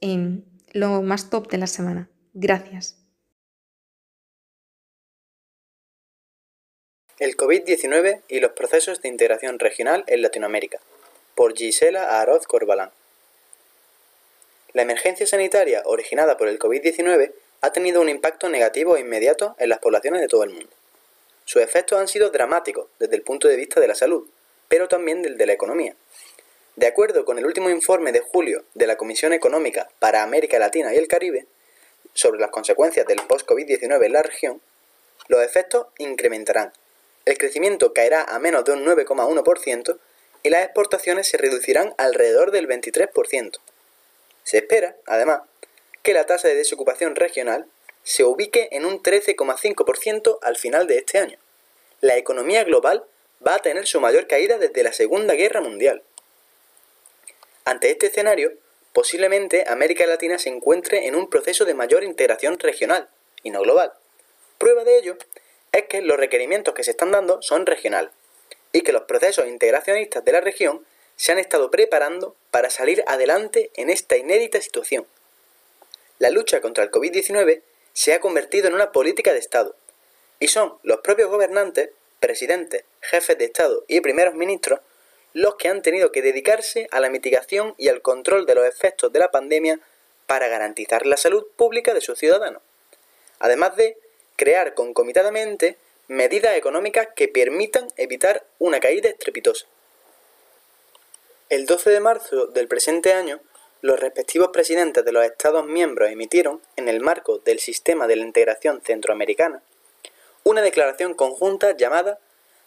en 0.00 0.44
lo 0.72 1.02
más 1.02 1.30
top 1.30 1.48
de 1.48 1.58
la 1.58 1.68
semana. 1.68 2.10
Gracias. 2.34 3.05
El 7.18 7.34
COVID-19 7.38 8.20
y 8.28 8.40
los 8.40 8.52
procesos 8.52 9.00
de 9.00 9.08
integración 9.08 9.58
regional 9.58 10.04
en 10.06 10.20
Latinoamérica, 10.20 10.80
por 11.34 11.56
Gisela 11.56 12.20
Aroz 12.20 12.46
Corbalán. 12.46 12.90
La 14.74 14.82
emergencia 14.82 15.26
sanitaria 15.26 15.80
originada 15.86 16.36
por 16.36 16.46
el 16.48 16.58
COVID-19 16.58 17.32
ha 17.62 17.72
tenido 17.72 18.02
un 18.02 18.10
impacto 18.10 18.50
negativo 18.50 18.96
e 18.98 19.00
inmediato 19.00 19.56
en 19.58 19.70
las 19.70 19.78
poblaciones 19.78 20.20
de 20.20 20.28
todo 20.28 20.44
el 20.44 20.50
mundo. 20.50 20.68
Sus 21.46 21.62
efectos 21.62 21.98
han 21.98 22.06
sido 22.06 22.28
dramáticos 22.28 22.88
desde 22.98 23.16
el 23.16 23.22
punto 23.22 23.48
de 23.48 23.56
vista 23.56 23.80
de 23.80 23.88
la 23.88 23.94
salud, 23.94 24.28
pero 24.68 24.86
también 24.86 25.22
del 25.22 25.38
de 25.38 25.46
la 25.46 25.54
economía. 25.54 25.96
De 26.74 26.86
acuerdo 26.86 27.24
con 27.24 27.38
el 27.38 27.46
último 27.46 27.70
informe 27.70 28.12
de 28.12 28.20
julio 28.20 28.64
de 28.74 28.86
la 28.86 28.98
Comisión 28.98 29.32
Económica 29.32 29.88
para 30.00 30.22
América 30.22 30.58
Latina 30.58 30.92
y 30.92 30.98
el 30.98 31.08
Caribe 31.08 31.46
sobre 32.12 32.40
las 32.40 32.50
consecuencias 32.50 33.06
del 33.06 33.22
post-COVID-19 33.22 34.04
en 34.04 34.12
la 34.12 34.22
región, 34.22 34.60
los 35.28 35.42
efectos 35.42 35.86
incrementarán. 35.96 36.74
El 37.26 37.38
crecimiento 37.38 37.92
caerá 37.92 38.22
a 38.22 38.38
menos 38.38 38.64
de 38.64 38.72
un 38.72 38.84
9,1% 38.84 39.98
y 40.44 40.48
las 40.48 40.64
exportaciones 40.64 41.28
se 41.28 41.36
reducirán 41.36 41.92
alrededor 41.98 42.52
del 42.52 42.68
23%. 42.68 43.58
Se 44.44 44.58
espera, 44.58 44.96
además, 45.06 45.42
que 46.04 46.14
la 46.14 46.24
tasa 46.24 46.46
de 46.46 46.54
desocupación 46.54 47.16
regional 47.16 47.66
se 48.04 48.22
ubique 48.22 48.68
en 48.70 48.84
un 48.84 49.02
13,5% 49.02 50.38
al 50.40 50.56
final 50.56 50.86
de 50.86 50.98
este 50.98 51.18
año. 51.18 51.36
La 52.00 52.16
economía 52.16 52.62
global 52.62 53.04
va 53.44 53.56
a 53.56 53.58
tener 53.58 53.88
su 53.88 54.00
mayor 54.00 54.28
caída 54.28 54.58
desde 54.58 54.84
la 54.84 54.92
Segunda 54.92 55.34
Guerra 55.34 55.60
Mundial. 55.60 56.04
Ante 57.64 57.90
este 57.90 58.06
escenario, 58.06 58.52
posiblemente 58.92 59.64
América 59.66 60.06
Latina 60.06 60.38
se 60.38 60.50
encuentre 60.50 61.08
en 61.08 61.16
un 61.16 61.28
proceso 61.28 61.64
de 61.64 61.74
mayor 61.74 62.04
integración 62.04 62.60
regional 62.60 63.08
y 63.42 63.50
no 63.50 63.62
global. 63.62 63.92
Prueba 64.58 64.84
de 64.84 64.98
ello 64.98 65.18
es 65.76 65.86
que 65.86 66.02
los 66.02 66.16
requerimientos 66.16 66.74
que 66.74 66.84
se 66.84 66.92
están 66.92 67.10
dando 67.10 67.42
son 67.42 67.66
regionales 67.66 68.10
y 68.72 68.82
que 68.82 68.92
los 68.92 69.02
procesos 69.02 69.46
integracionistas 69.46 70.24
de 70.24 70.32
la 70.32 70.40
región 70.40 70.84
se 71.16 71.32
han 71.32 71.38
estado 71.38 71.70
preparando 71.70 72.36
para 72.50 72.70
salir 72.70 73.02
adelante 73.06 73.70
en 73.74 73.90
esta 73.90 74.16
inédita 74.16 74.60
situación. 74.60 75.06
La 76.18 76.30
lucha 76.30 76.60
contra 76.60 76.84
el 76.84 76.90
COVID-19 76.90 77.62
se 77.92 78.12
ha 78.12 78.20
convertido 78.20 78.68
en 78.68 78.74
una 78.74 78.92
política 78.92 79.32
de 79.32 79.38
Estado 79.38 79.74
y 80.38 80.48
son 80.48 80.78
los 80.82 81.00
propios 81.00 81.30
gobernantes, 81.30 81.90
presidentes, 82.20 82.84
jefes 83.00 83.38
de 83.38 83.46
Estado 83.46 83.84
y 83.88 84.00
primeros 84.00 84.34
ministros 84.34 84.80
los 85.32 85.56
que 85.56 85.68
han 85.68 85.82
tenido 85.82 86.12
que 86.12 86.22
dedicarse 86.22 86.88
a 86.90 87.00
la 87.00 87.10
mitigación 87.10 87.74
y 87.76 87.88
al 87.88 88.00
control 88.00 88.46
de 88.46 88.54
los 88.54 88.66
efectos 88.66 89.12
de 89.12 89.18
la 89.18 89.30
pandemia 89.30 89.80
para 90.26 90.48
garantizar 90.48 91.06
la 91.06 91.18
salud 91.18 91.46
pública 91.56 91.92
de 91.92 92.00
sus 92.00 92.18
ciudadanos, 92.18 92.62
además 93.38 93.76
de 93.76 93.98
crear 94.36 94.74
concomitantemente 94.74 95.76
medidas 96.08 96.56
económicas 96.56 97.08
que 97.16 97.28
permitan 97.28 97.88
evitar 97.96 98.44
una 98.58 98.80
caída 98.80 99.08
estrepitosa. 99.08 99.66
El 101.48 101.66
12 101.66 101.90
de 101.90 102.00
marzo 102.00 102.46
del 102.46 102.68
presente 102.68 103.12
año, 103.12 103.40
los 103.80 104.00
respectivos 104.00 104.48
presidentes 104.52 105.04
de 105.04 105.12
los 105.12 105.24
Estados 105.24 105.66
miembros 105.66 106.10
emitieron, 106.10 106.60
en 106.76 106.88
el 106.88 107.00
marco 107.00 107.38
del 107.38 107.60
sistema 107.60 108.06
de 108.06 108.16
la 108.16 108.24
integración 108.24 108.80
centroamericana, 108.82 109.62
una 110.44 110.62
declaración 110.62 111.14
conjunta 111.14 111.76
llamada 111.76 112.18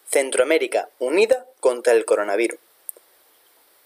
Centroamérica 0.08 0.88
Unida 0.98 1.46
contra 1.60 1.92
el 1.92 2.04
Coronavirus, 2.04 2.58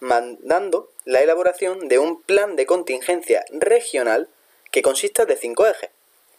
mandando 0.00 0.90
la 1.04 1.20
elaboración 1.20 1.88
de 1.88 1.98
un 1.98 2.22
plan 2.22 2.56
de 2.56 2.66
contingencia 2.66 3.44
regional 3.50 4.28
que 4.70 4.82
consista 4.82 5.26
de 5.26 5.36
cinco 5.36 5.66
ejes. 5.66 5.90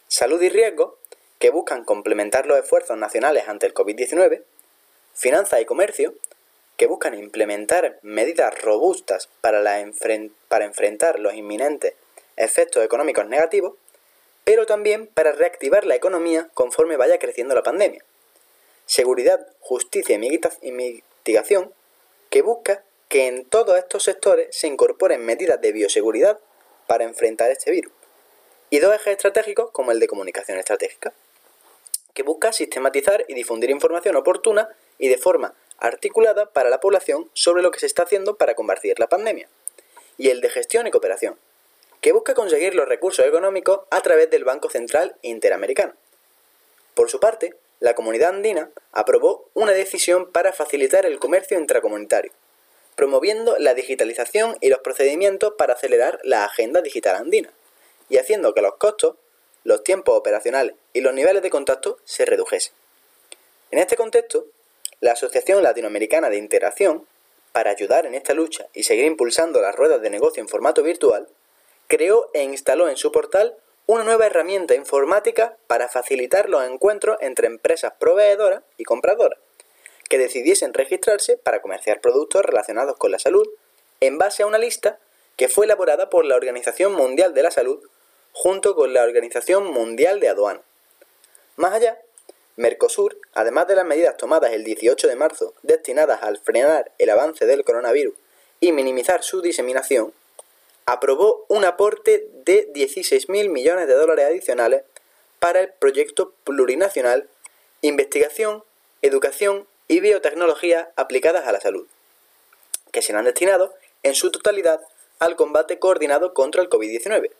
Salud 0.08 0.42
y 0.42 0.50
riesgo, 0.50 0.98
que 1.46 1.52
buscan 1.52 1.84
complementar 1.86 2.48
los 2.48 2.58
esfuerzos 2.58 2.98
nacionales 2.98 3.48
ante 3.48 3.68
el 3.68 3.76
COVID-19, 3.76 4.42
finanzas 5.14 5.62
y 5.62 5.66
comercio, 5.66 6.16
que 6.76 6.88
buscan 6.88 7.14
implementar 7.14 8.00
medidas 8.02 8.60
robustas 8.64 9.30
para, 9.42 9.62
para 10.48 10.66
enfrentar 10.66 11.20
los 11.20 11.36
inminentes 11.36 11.94
efectos 12.36 12.84
económicos 12.84 13.28
negativos, 13.28 13.76
pero 14.44 14.66
también 14.66 15.06
para 15.06 15.34
reactivar 15.34 15.86
la 15.86 15.94
economía 15.94 16.50
conforme 16.56 16.98
vaya 16.98 17.20
creciendo 17.20 17.54
la 17.54 17.62
pandemia 17.62 18.04
seguridad, 18.88 19.48
justicia 19.60 20.20
y 20.64 20.72
mitigación, 20.72 21.72
que 22.32 22.42
busca 22.42 22.84
que 23.08 23.28
en 23.28 23.46
todos 23.46 23.78
estos 23.78 24.02
sectores 24.02 24.48
se 24.50 24.66
incorporen 24.66 25.24
medidas 25.24 25.62
de 25.62 25.72
bioseguridad 25.72 26.40
para 26.88 27.04
enfrentar 27.04 27.52
este 27.52 27.70
virus. 27.70 27.94
Y 28.72 28.80
dos 28.80 28.96
ejes 28.96 29.14
estratégicos 29.14 29.70
como 29.70 29.92
el 29.92 30.00
de 30.00 30.08
comunicación 30.08 30.58
estratégica, 30.58 31.14
que 32.16 32.24
busca 32.24 32.52
sistematizar 32.52 33.26
y 33.28 33.36
difundir 33.36 33.70
información 33.70 34.16
oportuna 34.16 34.70
y 34.98 35.10
de 35.10 35.20
forma 35.20 35.54
articulada 35.78 36.52
para 36.52 36.72
la 36.72 36.80
población 36.80 37.30
sobre 37.34 37.62
lo 37.62 37.70
que 37.70 37.80
se 37.80 37.86
está 37.86 38.04
haciendo 38.04 38.38
para 38.38 38.56
combatir 38.56 39.00
la 39.00 39.08
pandemia. 39.08 39.48
Y 40.18 40.30
el 40.30 40.42
de 40.42 40.50
gestión 40.50 40.88
y 40.88 40.92
cooperación, 40.92 41.38
que 42.02 42.14
busca 42.14 42.34
conseguir 42.34 42.74
los 42.74 42.88
recursos 42.88 43.26
económicos 43.26 43.82
a 43.92 44.02
través 44.02 44.30
del 44.30 44.46
Banco 44.46 44.70
Central 44.70 45.16
Interamericano. 45.22 45.94
Por 46.94 47.10
su 47.10 47.20
parte, 47.20 47.56
la 47.80 47.94
comunidad 47.94 48.30
andina 48.30 48.72
aprobó 48.94 49.50
una 49.54 49.74
decisión 49.74 50.32
para 50.32 50.54
facilitar 50.54 51.06
el 51.06 51.20
comercio 51.20 51.60
intracomunitario, 51.60 52.32
promoviendo 52.96 53.58
la 53.60 53.74
digitalización 53.74 54.56
y 54.62 54.70
los 54.70 54.80
procedimientos 54.80 55.56
para 55.58 55.74
acelerar 55.74 56.20
la 56.24 56.46
agenda 56.46 56.82
digital 56.82 57.18
andina, 57.18 57.52
y 58.08 58.18
haciendo 58.18 58.54
que 58.54 58.62
los 58.62 58.76
costos, 58.76 59.16
los 59.66 59.84
tiempos 59.84 60.16
operacionales 60.16 60.76
y 60.94 61.02
los 61.02 61.14
niveles 61.14 61.42
de 61.44 61.50
contacto 61.50 61.98
se 62.06 62.24
redujesen. 62.24 62.74
En 63.72 63.80
este 63.80 63.98
contexto, 63.98 64.46
la 65.02 65.14
Asociación 65.14 65.62
Latinoamericana 65.64 66.30
de 66.30 66.38
Integración, 66.38 67.06
para 67.52 67.72
ayudar 67.72 68.06
en 68.06 68.14
esta 68.14 68.34
lucha 68.34 68.68
y 68.74 68.84
seguir 68.84 69.06
impulsando 69.06 69.60
las 69.62 69.76
ruedas 69.76 70.02
de 70.02 70.12
negocio 70.12 70.42
en 70.42 70.48
formato 70.48 70.84
virtual, 70.84 71.28
creó 71.88 72.30
e 72.34 72.44
instaló 72.44 72.90
en 72.90 72.96
su 72.96 73.12
portal 73.12 73.56
una 73.88 74.04
nueva 74.04 74.28
herramienta 74.28 74.76
informática 74.76 75.58
para 75.68 75.90
facilitar 75.90 76.48
los 76.48 76.64
encuentros 76.64 77.18
entre 77.22 77.48
empresas 77.48 77.94
proveedoras 78.00 78.62
y 78.78 78.84
compradoras, 78.84 79.40
que 80.08 80.20
decidiesen 80.20 80.76
registrarse 80.76 81.38
para 81.38 81.62
comerciar 81.62 82.02
productos 82.02 82.44
relacionados 82.44 82.98
con 82.98 83.12
la 83.12 83.20
salud 83.20 83.48
en 84.00 84.20
base 84.20 84.44
a 84.44 84.48
una 84.48 84.60
lista 84.60 85.00
que 85.38 85.50
fue 85.50 85.66
elaborada 85.66 86.10
por 86.10 86.24
la 86.24 86.36
Organización 86.36 86.94
Mundial 86.94 87.34
de 87.34 87.44
la 87.44 87.52
Salud 87.52 87.80
junto 88.36 88.76
con 88.76 88.94
la 88.94 89.02
Organización 89.02 89.72
Mundial 89.72 90.20
de 90.20 90.28
Aduana. 90.28 90.62
Más 91.56 91.72
allá, 91.72 91.98
Mercosur, 92.58 93.18
además 93.34 93.66
de 93.68 93.76
las 93.76 93.86
medidas 93.86 94.18
tomadas 94.18 94.52
el 94.52 94.66
18 94.66 95.08
de 95.08 95.16
marzo 95.16 95.54
destinadas 95.64 96.22
al 96.22 96.38
frenar 96.38 96.92
el 96.98 97.10
avance 97.10 97.46
del 97.46 97.64
coronavirus 97.64 98.14
y 98.60 98.74
minimizar 98.74 99.24
su 99.24 99.42
diseminación, 99.42 100.14
aprobó 100.86 101.46
un 101.48 101.64
aporte 101.64 102.28
de 102.44 102.72
16.000 102.74 103.50
millones 103.50 103.88
de 103.88 103.94
dólares 103.94 104.26
adicionales 104.26 104.84
para 105.40 105.62
el 105.62 105.72
proyecto 105.72 106.34
plurinacional 106.44 107.30
Investigación, 107.82 108.66
Educación 109.02 109.66
y 109.88 110.02
Biotecnología 110.02 110.92
aplicadas 110.98 111.48
a 111.48 111.54
la 111.54 111.62
salud, 111.62 111.88
que 112.92 113.02
serán 113.02 113.24
destinados 113.24 113.72
en 114.04 114.14
su 114.14 114.30
totalidad 114.30 114.82
al 115.20 115.38
combate 115.38 115.80
coordinado 115.80 116.34
contra 116.34 116.62
el 116.62 116.70
COVID-19. 116.70 117.32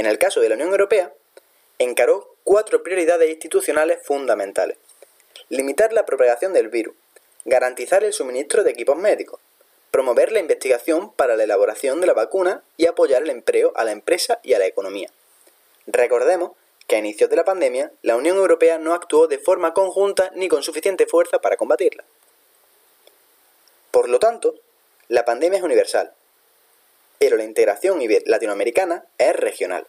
En 0.00 0.06
el 0.06 0.16
caso 0.16 0.40
de 0.40 0.48
la 0.48 0.54
Unión 0.54 0.70
Europea, 0.70 1.12
encaró 1.78 2.34
cuatro 2.42 2.82
prioridades 2.82 3.28
institucionales 3.28 3.98
fundamentales. 4.02 4.78
Limitar 5.50 5.92
la 5.92 6.06
propagación 6.06 6.54
del 6.54 6.68
virus, 6.68 6.94
garantizar 7.44 8.02
el 8.02 8.14
suministro 8.14 8.64
de 8.64 8.70
equipos 8.70 8.96
médicos, 8.96 9.42
promover 9.90 10.32
la 10.32 10.40
investigación 10.40 11.12
para 11.12 11.36
la 11.36 11.44
elaboración 11.44 12.00
de 12.00 12.06
la 12.06 12.14
vacuna 12.14 12.62
y 12.78 12.86
apoyar 12.86 13.24
el 13.24 13.28
empleo 13.28 13.72
a 13.76 13.84
la 13.84 13.92
empresa 13.92 14.40
y 14.42 14.54
a 14.54 14.58
la 14.58 14.64
economía. 14.64 15.10
Recordemos 15.86 16.52
que 16.86 16.96
a 16.96 17.00
inicios 17.00 17.28
de 17.28 17.36
la 17.36 17.44
pandemia 17.44 17.92
la 18.00 18.16
Unión 18.16 18.38
Europea 18.38 18.78
no 18.78 18.94
actuó 18.94 19.26
de 19.26 19.36
forma 19.36 19.74
conjunta 19.74 20.30
ni 20.34 20.48
con 20.48 20.62
suficiente 20.62 21.04
fuerza 21.04 21.42
para 21.42 21.58
combatirla. 21.58 22.04
Por 23.90 24.08
lo 24.08 24.18
tanto, 24.18 24.54
la 25.08 25.26
pandemia 25.26 25.58
es 25.58 25.62
universal, 25.62 26.14
pero 27.20 27.36
la 27.36 27.44
integración 27.44 28.00
latinoamericana 28.26 29.04
es 29.18 29.36
regional. 29.36 29.86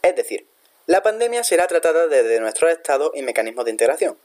Es 0.00 0.16
decir, 0.16 0.46
la 0.86 1.02
pandemia 1.02 1.44
será 1.44 1.66
tratada 1.66 2.06
desde 2.06 2.40
nuestros 2.40 2.70
estados 2.70 3.10
y 3.14 3.20
mecanismos 3.20 3.66
de 3.66 3.72
integración, 3.72 4.16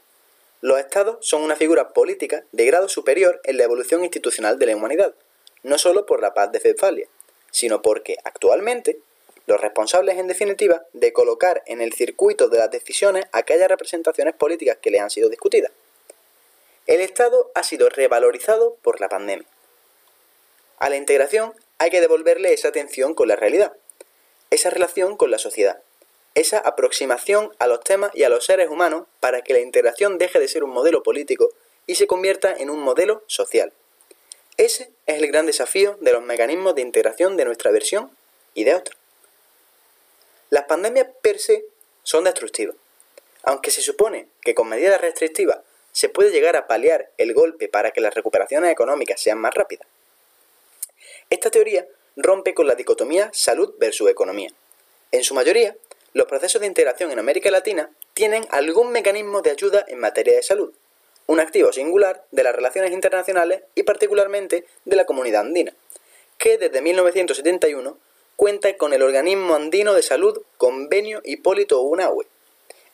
los 0.64 0.78
estados 0.78 1.18
son 1.20 1.42
una 1.42 1.56
figura 1.56 1.92
política 1.92 2.42
de 2.52 2.64
grado 2.64 2.88
superior 2.88 3.38
en 3.44 3.58
la 3.58 3.64
evolución 3.64 4.02
institucional 4.02 4.58
de 4.58 4.64
la 4.64 4.74
humanidad, 4.74 5.14
no 5.62 5.76
solo 5.76 6.06
por 6.06 6.22
la 6.22 6.32
paz 6.32 6.52
de 6.52 6.60
Westfalia, 6.64 7.06
sino 7.50 7.82
porque, 7.82 8.16
actualmente, 8.24 8.98
los 9.46 9.60
responsables, 9.60 10.16
en 10.16 10.26
definitiva, 10.26 10.86
de 10.94 11.12
colocar 11.12 11.62
en 11.66 11.82
el 11.82 11.92
circuito 11.92 12.48
de 12.48 12.56
las 12.56 12.70
decisiones 12.70 13.26
aquellas 13.32 13.68
representaciones 13.68 14.32
políticas 14.36 14.78
que 14.80 14.90
le 14.90 15.00
han 15.00 15.10
sido 15.10 15.28
discutidas. 15.28 15.70
El 16.86 17.02
Estado 17.02 17.50
ha 17.54 17.62
sido 17.62 17.90
revalorizado 17.90 18.78
por 18.80 19.02
la 19.02 19.10
pandemia. 19.10 19.46
A 20.78 20.88
la 20.88 20.96
integración 20.96 21.52
hay 21.78 21.90
que 21.90 22.00
devolverle 22.00 22.52
esa 22.52 22.68
atención 22.68 23.14
con 23.14 23.28
la 23.28 23.36
realidad, 23.36 23.72
esa 24.50 24.70
relación 24.70 25.16
con 25.16 25.30
la 25.30 25.38
sociedad, 25.38 25.80
esa 26.34 26.58
aproximación 26.58 27.52
a 27.58 27.66
los 27.66 27.80
temas 27.80 28.10
y 28.14 28.24
a 28.24 28.28
los 28.28 28.44
seres 28.46 28.68
humanos 28.68 29.06
para 29.20 29.42
que 29.42 29.52
la 29.52 29.60
integración 29.60 30.18
deje 30.18 30.40
de 30.40 30.48
ser 30.48 30.64
un 30.64 30.70
modelo 30.70 31.02
político 31.02 31.50
y 31.86 31.94
se 31.94 32.06
convierta 32.06 32.52
en 32.52 32.70
un 32.70 32.80
modelo 32.80 33.22
social. 33.26 33.72
Ese 34.56 34.90
es 35.06 35.20
el 35.20 35.26
gran 35.26 35.46
desafío 35.46 35.96
de 36.00 36.12
los 36.12 36.22
mecanismos 36.22 36.74
de 36.74 36.82
integración 36.82 37.36
de 37.36 37.44
nuestra 37.44 37.70
versión 37.70 38.10
y 38.54 38.64
de 38.64 38.74
otra. 38.74 38.96
Las 40.50 40.64
pandemias 40.64 41.08
per 41.22 41.38
se 41.38 41.64
son 42.04 42.24
destructivas, 42.24 42.76
aunque 43.42 43.70
se 43.70 43.82
supone 43.82 44.28
que 44.42 44.54
con 44.54 44.68
medidas 44.68 45.00
restrictivas 45.00 45.58
se 45.90 46.08
puede 46.08 46.30
llegar 46.30 46.56
a 46.56 46.66
paliar 46.66 47.10
el 47.18 47.34
golpe 47.34 47.68
para 47.68 47.90
que 47.90 48.00
las 48.00 48.14
recuperaciones 48.14 48.70
económicas 48.70 49.20
sean 49.20 49.38
más 49.38 49.54
rápidas. 49.54 49.86
Esta 51.30 51.50
teoría 51.50 51.86
rompe 52.16 52.54
con 52.54 52.66
la 52.66 52.74
dicotomía 52.74 53.30
salud 53.32 53.74
versus 53.78 54.10
economía. 54.10 54.50
En 55.12 55.24
su 55.24 55.34
mayoría, 55.34 55.76
los 56.12 56.26
procesos 56.26 56.60
de 56.60 56.66
integración 56.66 57.10
en 57.10 57.18
América 57.18 57.50
Latina 57.50 57.90
tienen 58.14 58.46
algún 58.50 58.92
mecanismo 58.92 59.42
de 59.42 59.50
ayuda 59.50 59.84
en 59.88 59.98
materia 59.98 60.34
de 60.34 60.42
salud, 60.42 60.72
un 61.26 61.40
activo 61.40 61.72
singular 61.72 62.24
de 62.30 62.44
las 62.44 62.54
relaciones 62.54 62.92
internacionales 62.92 63.62
y 63.74 63.82
particularmente 63.82 64.64
de 64.84 64.96
la 64.96 65.06
comunidad 65.06 65.42
andina, 65.42 65.74
que 66.38 66.58
desde 66.58 66.82
1971 66.82 67.98
cuenta 68.36 68.76
con 68.76 68.92
el 68.92 69.02
Organismo 69.02 69.54
Andino 69.54 69.94
de 69.94 70.02
Salud 70.02 70.42
Convenio 70.56 71.20
Hipólito 71.24 71.80
Unahue, 71.80 72.26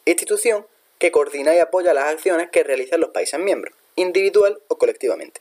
institución 0.04 0.66
que 0.98 1.10
coordina 1.10 1.54
y 1.54 1.58
apoya 1.58 1.94
las 1.94 2.06
acciones 2.06 2.50
que 2.50 2.62
realizan 2.62 3.00
los 3.00 3.10
países 3.10 3.40
miembros, 3.40 3.74
individual 3.96 4.60
o 4.68 4.76
colectivamente, 4.76 5.40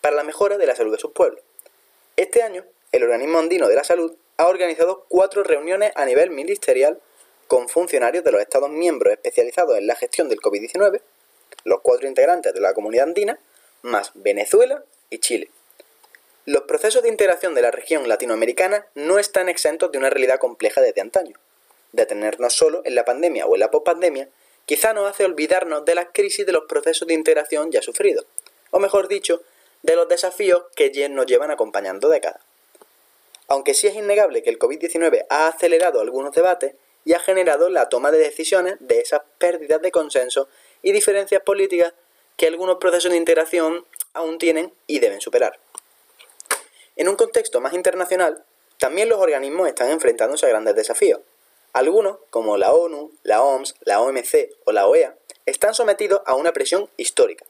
para 0.00 0.16
la 0.16 0.24
mejora 0.24 0.58
de 0.58 0.66
la 0.66 0.74
salud 0.74 0.92
de 0.92 0.98
sus 0.98 1.12
pueblos. 1.12 1.42
Este 2.16 2.42
año, 2.42 2.64
el 2.92 3.02
Organismo 3.02 3.38
Andino 3.38 3.68
de 3.68 3.74
la 3.74 3.84
Salud 3.84 4.16
ha 4.38 4.46
organizado 4.46 5.04
cuatro 5.08 5.44
reuniones 5.44 5.92
a 5.96 6.06
nivel 6.06 6.30
ministerial 6.30 6.98
con 7.46 7.68
funcionarios 7.68 8.24
de 8.24 8.32
los 8.32 8.40
Estados 8.40 8.70
miembros 8.70 9.12
especializados 9.12 9.76
en 9.76 9.86
la 9.86 9.96
gestión 9.96 10.30
del 10.30 10.40
COVID-19, 10.40 11.02
los 11.64 11.80
cuatro 11.82 12.08
integrantes 12.08 12.54
de 12.54 12.60
la 12.60 12.72
comunidad 12.72 13.08
andina, 13.08 13.38
más 13.82 14.12
Venezuela 14.14 14.82
y 15.10 15.18
Chile. 15.18 15.50
Los 16.46 16.62
procesos 16.62 17.02
de 17.02 17.10
integración 17.10 17.54
de 17.54 17.60
la 17.60 17.70
región 17.70 18.08
latinoamericana 18.08 18.86
no 18.94 19.18
están 19.18 19.50
exentos 19.50 19.92
de 19.92 19.98
una 19.98 20.08
realidad 20.08 20.38
compleja 20.38 20.80
desde 20.80 21.02
antaño. 21.02 21.36
Detenernos 21.92 22.54
solo 22.54 22.80
en 22.86 22.94
la 22.94 23.04
pandemia 23.04 23.44
o 23.44 23.56
en 23.56 23.60
la 23.60 23.70
pospandemia 23.70 24.30
quizá 24.64 24.94
nos 24.94 25.10
hace 25.10 25.26
olvidarnos 25.26 25.84
de 25.84 25.94
las 25.94 26.08
crisis 26.14 26.46
de 26.46 26.52
los 26.52 26.64
procesos 26.64 27.06
de 27.06 27.12
integración 27.14 27.70
ya 27.70 27.82
sufridos, 27.82 28.24
o 28.70 28.78
mejor 28.78 29.06
dicho, 29.06 29.42
de 29.86 29.94
los 29.94 30.08
desafíos 30.08 30.64
que 30.74 31.08
nos 31.08 31.26
llevan 31.26 31.52
acompañando 31.52 32.08
décadas. 32.08 32.42
Aunque 33.46 33.72
sí 33.72 33.86
es 33.86 33.94
innegable 33.94 34.42
que 34.42 34.50
el 34.50 34.58
COVID-19 34.58 35.26
ha 35.30 35.46
acelerado 35.46 36.00
algunos 36.00 36.34
debates 36.34 36.74
y 37.04 37.12
ha 37.12 37.20
generado 37.20 37.70
la 37.70 37.88
toma 37.88 38.10
de 38.10 38.18
decisiones 38.18 38.76
de 38.80 38.98
esas 38.98 39.22
pérdidas 39.38 39.80
de 39.80 39.92
consenso 39.92 40.48
y 40.82 40.90
diferencias 40.90 41.40
políticas 41.42 41.94
que 42.36 42.48
algunos 42.48 42.78
procesos 42.78 43.12
de 43.12 43.16
integración 43.16 43.86
aún 44.12 44.38
tienen 44.38 44.72
y 44.88 44.98
deben 44.98 45.20
superar. 45.20 45.60
En 46.96 47.08
un 47.08 47.14
contexto 47.14 47.60
más 47.60 47.72
internacional, 47.72 48.44
también 48.78 49.08
los 49.08 49.20
organismos 49.20 49.68
están 49.68 49.90
enfrentándose 49.90 50.46
a 50.46 50.48
grandes 50.48 50.74
desafíos. 50.74 51.20
Algunos, 51.72 52.18
como 52.30 52.56
la 52.56 52.72
ONU, 52.72 53.12
la 53.22 53.40
OMS, 53.40 53.76
la 53.82 54.00
OMC 54.00 54.50
o 54.64 54.72
la 54.72 54.88
OEA, 54.88 55.14
están 55.44 55.74
sometidos 55.74 56.22
a 56.26 56.34
una 56.34 56.52
presión 56.52 56.90
histórica. 56.96 57.44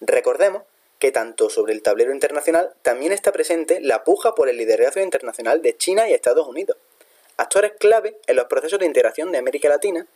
Recordemos 0.00 0.62
que 0.98 1.12
tanto 1.12 1.50
sobre 1.50 1.72
el 1.72 1.82
tablero 1.82 2.12
internacional 2.12 2.72
también 2.82 3.12
está 3.12 3.32
presente 3.32 3.80
la 3.80 4.04
puja 4.04 4.34
por 4.34 4.48
el 4.48 4.56
liderazgo 4.56 5.00
internacional 5.00 5.62
de 5.62 5.76
China 5.76 6.08
y 6.08 6.14
Estados 6.14 6.46
Unidos, 6.46 6.76
actores 7.36 7.72
clave 7.78 8.16
en 8.26 8.36
los 8.36 8.46
procesos 8.46 8.78
de 8.78 8.86
integración 8.86 9.30
de 9.32 9.38
América 9.38 9.68
Latina 9.68 10.06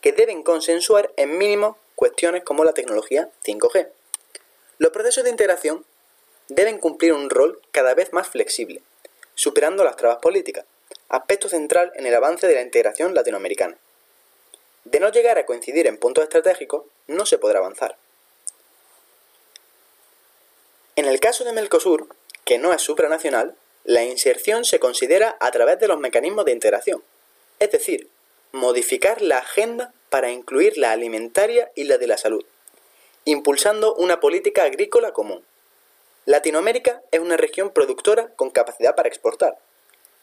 que 0.00 0.12
deben 0.12 0.42
consensuar 0.42 1.12
en 1.16 1.38
mínimo 1.38 1.78
cuestiones 1.94 2.42
como 2.42 2.64
la 2.64 2.72
tecnología 2.72 3.28
5G. 3.44 3.88
Los 4.78 4.90
procesos 4.90 5.24
de 5.24 5.30
integración 5.30 5.84
deben 6.48 6.78
cumplir 6.78 7.12
un 7.12 7.30
rol 7.30 7.60
cada 7.70 7.94
vez 7.94 8.12
más 8.12 8.28
flexible, 8.28 8.82
superando 9.34 9.84
las 9.84 9.96
trabas 9.96 10.18
políticas, 10.18 10.64
aspecto 11.08 11.48
central 11.48 11.92
en 11.94 12.06
el 12.06 12.14
avance 12.14 12.46
de 12.46 12.54
la 12.54 12.62
integración 12.62 13.14
latinoamericana. 13.14 13.76
De 14.84 14.98
no 14.98 15.12
llegar 15.12 15.38
a 15.38 15.46
coincidir 15.46 15.86
en 15.86 15.98
puntos 15.98 16.24
estratégicos, 16.24 16.84
no 17.06 17.26
se 17.26 17.38
podrá 17.38 17.60
avanzar. 17.60 17.96
En 20.94 21.06
el 21.06 21.20
caso 21.20 21.44
de 21.44 21.52
Melcosur, 21.52 22.06
que 22.44 22.58
no 22.58 22.74
es 22.74 22.82
supranacional, 22.82 23.54
la 23.84 24.04
inserción 24.04 24.66
se 24.66 24.78
considera 24.78 25.36
a 25.40 25.50
través 25.50 25.80
de 25.80 25.88
los 25.88 25.98
mecanismos 25.98 26.44
de 26.44 26.52
integración, 26.52 27.02
es 27.60 27.70
decir, 27.70 28.08
modificar 28.52 29.22
la 29.22 29.38
agenda 29.38 29.94
para 30.10 30.30
incluir 30.30 30.76
la 30.76 30.92
alimentaria 30.92 31.72
y 31.74 31.84
la 31.84 31.96
de 31.96 32.06
la 32.06 32.18
salud, 32.18 32.44
impulsando 33.24 33.94
una 33.94 34.20
política 34.20 34.64
agrícola 34.64 35.12
común. 35.12 35.42
Latinoamérica 36.26 37.00
es 37.10 37.20
una 37.20 37.38
región 37.38 37.70
productora 37.70 38.28
con 38.36 38.50
capacidad 38.50 38.94
para 38.94 39.08
exportar. 39.08 39.56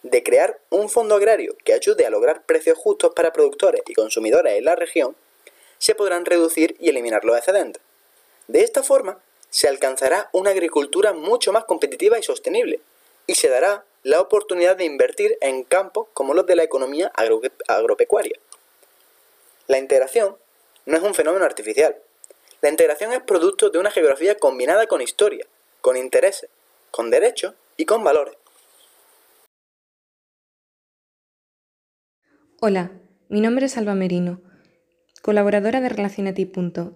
De 0.03 0.21
crear 0.21 0.60
un 0.69 0.88
fondo 0.88 1.15
agrario 1.15 1.58
que 1.65 1.73
ayude 1.73 2.05
a 2.05 2.12
lograr 2.12 2.43
precios 2.43 2.77
justos 2.77 3.13
para 3.15 3.34
productores 3.34 3.82
y 3.88 3.95
consumidores 3.95 4.53
en 4.53 4.65
la 4.65 4.75
región, 4.75 5.15
se 5.79 5.95
podrán 5.95 6.25
reducir 6.25 6.75
y 6.79 6.89
eliminar 6.89 7.25
los 7.25 7.36
excedentes. 7.36 7.82
De 8.47 8.62
esta 8.62 8.84
forma, 8.84 9.19
se 9.50 9.68
alcanzará 9.68 10.30
una 10.32 10.52
agricultura 10.52 11.14
mucho 11.14 11.52
más 11.52 11.66
competitiva 11.66 12.20
y 12.20 12.24
sostenible, 12.24 12.82
y 13.28 13.36
se 13.36 13.50
dará 13.50 13.86
la 14.04 14.22
oportunidad 14.22 14.78
de 14.78 14.86
invertir 14.86 15.38
en 15.42 15.64
campos 15.64 16.08
como 16.14 16.34
los 16.34 16.46
de 16.46 16.56
la 16.56 16.64
economía 16.64 17.12
agropecuaria. 17.68 18.40
La 19.68 19.78
integración 19.78 20.38
no 20.86 20.98
es 20.98 21.04
un 21.04 21.14
fenómeno 21.14 21.46
artificial. 21.46 21.96
La 22.62 22.70
integración 22.70 23.14
es 23.14 23.22
producto 23.22 23.70
de 23.70 23.80
una 23.80 23.92
geografía 23.92 24.36
combinada 24.36 24.88
con 24.88 25.02
historia, 25.02 25.46
con 25.82 25.98
intereses, 25.98 26.50
con 26.92 27.10
derechos 27.10 27.54
y 27.78 27.86
con 27.86 28.04
valores. 28.04 28.36
Hola, 32.62 32.92
mi 33.30 33.42
nombre 33.42 33.68
es 33.68 33.78
Alba 33.78 33.96
Merino 33.96 34.42
colaboradora 35.21 35.82
de 35.82 35.89
Relacionati. 35.89 36.51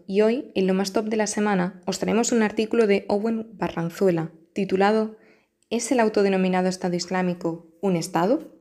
y 0.07 0.21
hoy, 0.21 0.51
en 0.55 0.67
lo 0.67 0.73
más 0.73 0.93
top 0.93 1.05
de 1.05 1.17
la 1.17 1.27
semana, 1.27 1.81
os 1.85 1.99
traemos 1.99 2.31
un 2.31 2.41
artículo 2.41 2.87
de 2.87 3.05
Owen 3.09 3.49
Barranzuela, 3.53 4.31
titulado 4.53 5.17
¿Es 5.69 5.91
el 5.91 5.99
autodenominado 5.99 6.69
Estado 6.69 6.95
Islámico 6.95 7.67
un 7.81 7.95
Estado? 7.95 8.53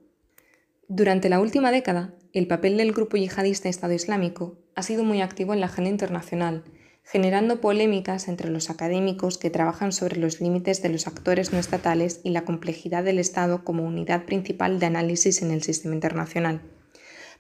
Durante 0.88 1.29
la 1.29 1.40
última 1.40 1.70
década, 1.70 2.14
el 2.33 2.46
papel 2.46 2.77
del 2.77 2.92
grupo 2.92 3.16
yihadista 3.16 3.68
Estado 3.68 3.92
Islámico 3.92 4.59
ha 4.75 4.83
sido 4.83 5.05
muy 5.05 5.20
activo 5.20 5.53
en 5.55 5.61
la 5.61 5.66
agenda 5.66 5.90
internacional, 5.90 6.64
generando 7.05 7.61
polémicas 7.61 8.29
entre 8.29 8.51
los 8.51 8.70
académicos 8.70 9.38
que 9.38 9.51
trabajan 9.51 9.92
sobre 9.92 10.16
los 10.16 10.40
límites 10.40 10.83
de 10.83 10.88
los 10.88 11.07
actores 11.07 11.53
no 11.53 11.59
estatales 11.59 12.20
y 12.25 12.31
la 12.31 12.44
complejidad 12.44 13.05
del 13.05 13.18
Estado 13.18 13.64
como 13.64 13.85
unidad 13.85 14.25
principal 14.25 14.79
de 14.79 14.87
análisis 14.87 15.42
en 15.42 15.51
el 15.51 15.62
sistema 15.62 15.94
internacional. 15.94 16.62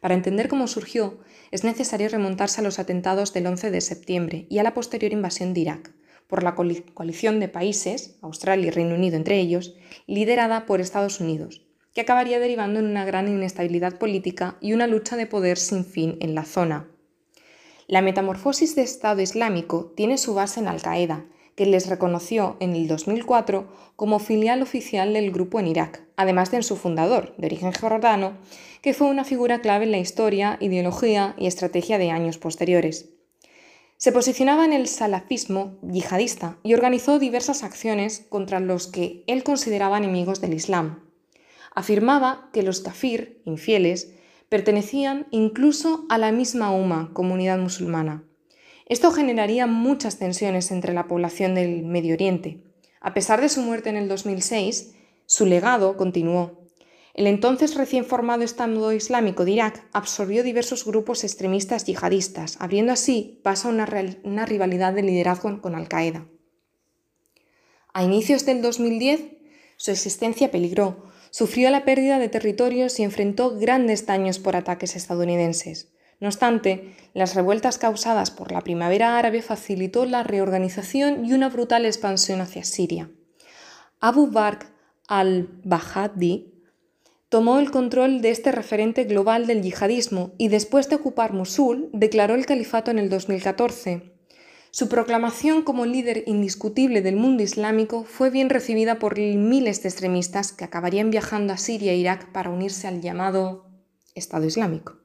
Para 0.00 0.14
entender 0.14 0.48
cómo 0.48 0.66
surgió, 0.66 1.20
es 1.52 1.62
necesario 1.62 2.08
remontarse 2.08 2.60
a 2.60 2.64
los 2.64 2.80
atentados 2.80 3.32
del 3.32 3.46
11 3.46 3.70
de 3.70 3.80
septiembre 3.80 4.46
y 4.48 4.58
a 4.58 4.62
la 4.64 4.74
posterior 4.74 5.12
invasión 5.12 5.54
de 5.54 5.60
Irak 5.60 5.92
por 6.26 6.42
la 6.42 6.54
coalición 6.54 7.40
de 7.40 7.48
países, 7.48 8.16
Australia 8.22 8.68
y 8.68 8.70
Reino 8.70 8.94
Unido 8.94 9.16
entre 9.16 9.38
ellos, 9.38 9.76
liderada 10.06 10.64
por 10.64 10.80
Estados 10.80 11.20
Unidos, 11.20 11.66
que 11.92 12.00
acabaría 12.00 12.40
derivando 12.40 12.80
en 12.80 12.86
una 12.86 13.04
gran 13.04 13.28
inestabilidad 13.28 13.98
política 13.98 14.56
y 14.62 14.72
una 14.72 14.86
lucha 14.86 15.16
de 15.16 15.26
poder 15.26 15.58
sin 15.58 15.84
fin 15.84 16.16
en 16.20 16.34
la 16.34 16.46
zona. 16.46 16.88
La 17.86 18.00
metamorfosis 18.00 18.74
de 18.74 18.80
Estado 18.80 19.20
Islámico 19.20 19.92
tiene 19.94 20.16
su 20.16 20.32
base 20.32 20.60
en 20.60 20.68
Al-Qaeda, 20.68 21.26
que 21.54 21.66
les 21.66 21.88
reconoció 21.88 22.56
en 22.60 22.74
el 22.74 22.88
2004 22.88 23.68
como 23.96 24.18
filial 24.18 24.62
oficial 24.62 25.12
del 25.12 25.30
grupo 25.32 25.60
en 25.60 25.66
Irak, 25.66 26.02
además 26.16 26.50
de 26.50 26.58
en 26.58 26.62
su 26.62 26.76
fundador, 26.76 27.34
de 27.36 27.46
origen 27.46 27.72
jordano, 27.72 28.34
que 28.80 28.94
fue 28.94 29.08
una 29.08 29.24
figura 29.24 29.60
clave 29.60 29.84
en 29.84 29.92
la 29.92 29.98
historia, 29.98 30.56
ideología 30.60 31.34
y 31.38 31.46
estrategia 31.46 31.98
de 31.98 32.10
años 32.10 32.38
posteriores. 32.38 33.10
Se 33.96 34.10
posicionaba 34.10 34.64
en 34.64 34.72
el 34.72 34.88
salafismo 34.88 35.78
yihadista 35.82 36.58
y 36.64 36.74
organizó 36.74 37.20
diversas 37.20 37.62
acciones 37.62 38.26
contra 38.28 38.58
los 38.58 38.88
que 38.88 39.22
él 39.28 39.44
consideraba 39.44 39.98
enemigos 39.98 40.40
del 40.40 40.54
Islam. 40.54 41.04
Afirmaba 41.72 42.50
que 42.52 42.64
los 42.64 42.80
kafir, 42.80 43.40
infieles, 43.44 44.12
pertenecían 44.48 45.28
incluso 45.30 46.04
a 46.08 46.18
la 46.18 46.32
misma 46.32 46.72
UMA, 46.72 47.10
comunidad 47.12 47.58
musulmana. 47.58 48.24
Esto 48.92 49.10
generaría 49.10 49.66
muchas 49.66 50.18
tensiones 50.18 50.70
entre 50.70 50.92
la 50.92 51.08
población 51.08 51.54
del 51.54 51.82
Medio 51.82 52.12
Oriente. 52.12 52.58
A 53.00 53.14
pesar 53.14 53.40
de 53.40 53.48
su 53.48 53.62
muerte 53.62 53.88
en 53.88 53.96
el 53.96 54.06
2006, 54.06 54.92
su 55.24 55.46
legado 55.46 55.96
continuó. 55.96 56.68
El 57.14 57.26
entonces 57.26 57.74
recién 57.74 58.04
formado 58.04 58.42
Estado 58.42 58.92
Islámico 58.92 59.46
de 59.46 59.52
Irak 59.52 59.88
absorbió 59.94 60.42
diversos 60.42 60.84
grupos 60.84 61.24
extremistas 61.24 61.86
yihadistas, 61.86 62.58
abriendo 62.60 62.92
así 62.92 63.40
paso 63.42 63.68
a 63.68 63.70
una, 63.70 63.88
una 64.24 64.44
rivalidad 64.44 64.92
de 64.92 65.04
liderazgo 65.04 65.62
con 65.62 65.74
Al-Qaeda. 65.74 66.26
A 67.94 68.04
inicios 68.04 68.44
del 68.44 68.60
2010, 68.60 69.22
su 69.78 69.90
existencia 69.90 70.50
peligró, 70.50 71.06
sufrió 71.30 71.70
la 71.70 71.86
pérdida 71.86 72.18
de 72.18 72.28
territorios 72.28 73.00
y 73.00 73.04
enfrentó 73.04 73.58
grandes 73.58 74.04
daños 74.04 74.38
por 74.38 74.54
ataques 74.54 74.96
estadounidenses. 74.96 75.91
No 76.22 76.28
obstante, 76.28 76.94
las 77.14 77.34
revueltas 77.34 77.78
causadas 77.78 78.30
por 78.30 78.52
la 78.52 78.60
primavera 78.60 79.18
árabe 79.18 79.42
facilitó 79.42 80.06
la 80.06 80.22
reorganización 80.22 81.24
y 81.24 81.32
una 81.32 81.48
brutal 81.48 81.84
expansión 81.84 82.40
hacia 82.40 82.62
Siria. 82.62 83.10
Abu 83.98 84.28
Bakr 84.28 84.68
al-Bahadi 85.08 86.54
tomó 87.28 87.58
el 87.58 87.72
control 87.72 88.22
de 88.22 88.30
este 88.30 88.52
referente 88.52 89.02
global 89.02 89.48
del 89.48 89.62
yihadismo 89.62 90.30
y 90.38 90.46
después 90.46 90.88
de 90.88 90.94
ocupar 90.94 91.32
Mosul 91.32 91.90
declaró 91.92 92.36
el 92.36 92.46
califato 92.46 92.92
en 92.92 93.00
el 93.00 93.10
2014. 93.10 94.12
Su 94.70 94.88
proclamación 94.88 95.64
como 95.64 95.86
líder 95.86 96.22
indiscutible 96.28 97.02
del 97.02 97.16
mundo 97.16 97.42
islámico 97.42 98.04
fue 98.04 98.30
bien 98.30 98.48
recibida 98.48 99.00
por 99.00 99.18
miles 99.18 99.82
de 99.82 99.88
extremistas 99.88 100.52
que 100.52 100.62
acabarían 100.62 101.10
viajando 101.10 101.52
a 101.52 101.56
Siria 101.56 101.90
e 101.90 101.96
Irak 101.96 102.30
para 102.30 102.50
unirse 102.50 102.86
al 102.86 103.00
llamado 103.00 103.66
Estado 104.14 104.46
Islámico. 104.46 105.01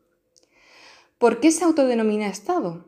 ¿Por 1.18 1.40
qué 1.40 1.52
se 1.52 1.64
autodenomina 1.64 2.28
Estado? 2.28 2.86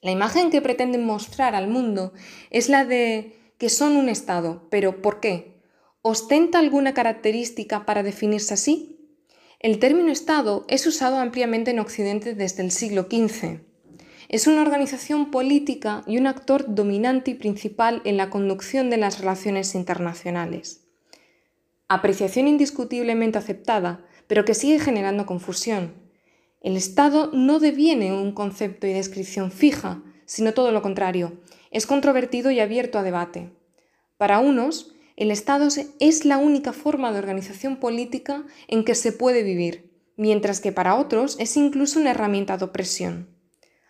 La 0.00 0.10
imagen 0.10 0.50
que 0.50 0.62
pretenden 0.62 1.04
mostrar 1.04 1.54
al 1.54 1.68
mundo 1.68 2.14
es 2.48 2.70
la 2.70 2.86
de 2.86 3.36
que 3.58 3.68
son 3.68 3.98
un 3.98 4.08
Estado, 4.08 4.66
pero 4.70 5.02
¿por 5.02 5.20
qué? 5.20 5.60
¿Ostenta 6.00 6.58
alguna 6.58 6.94
característica 6.94 7.84
para 7.84 8.02
definirse 8.02 8.54
así? 8.54 9.16
El 9.60 9.78
término 9.80 10.10
Estado 10.10 10.64
es 10.66 10.86
usado 10.86 11.18
ampliamente 11.18 11.72
en 11.72 11.78
Occidente 11.80 12.34
desde 12.34 12.62
el 12.62 12.70
siglo 12.70 13.02
XV. 13.02 13.60
Es 14.30 14.46
una 14.46 14.62
organización 14.62 15.30
política 15.30 16.04
y 16.06 16.16
un 16.16 16.28
actor 16.28 16.74
dominante 16.74 17.32
y 17.32 17.34
principal 17.34 18.00
en 18.06 18.16
la 18.16 18.30
conducción 18.30 18.88
de 18.88 18.96
las 18.96 19.18
relaciones 19.18 19.74
internacionales. 19.74 20.88
Apreciación 21.88 22.48
indiscutiblemente 22.48 23.36
aceptada, 23.36 24.06
pero 24.26 24.46
que 24.46 24.54
sigue 24.54 24.80
generando 24.80 25.26
confusión. 25.26 26.01
El 26.62 26.76
Estado 26.76 27.30
no 27.32 27.58
deviene 27.58 28.12
un 28.12 28.30
concepto 28.30 28.86
y 28.86 28.92
descripción 28.92 29.50
fija, 29.50 30.00
sino 30.26 30.54
todo 30.54 30.70
lo 30.70 30.80
contrario, 30.80 31.40
es 31.72 31.86
controvertido 31.86 32.52
y 32.52 32.60
abierto 32.60 33.00
a 33.00 33.02
debate. 33.02 33.50
Para 34.16 34.38
unos, 34.38 34.94
el 35.16 35.32
Estado 35.32 35.66
es 35.98 36.24
la 36.24 36.38
única 36.38 36.72
forma 36.72 37.12
de 37.12 37.18
organización 37.18 37.78
política 37.80 38.46
en 38.68 38.84
que 38.84 38.94
se 38.94 39.10
puede 39.10 39.42
vivir, 39.42 39.90
mientras 40.16 40.60
que 40.60 40.70
para 40.70 40.94
otros 40.94 41.36
es 41.40 41.56
incluso 41.56 41.98
una 41.98 42.12
herramienta 42.12 42.56
de 42.56 42.64
opresión. 42.66 43.28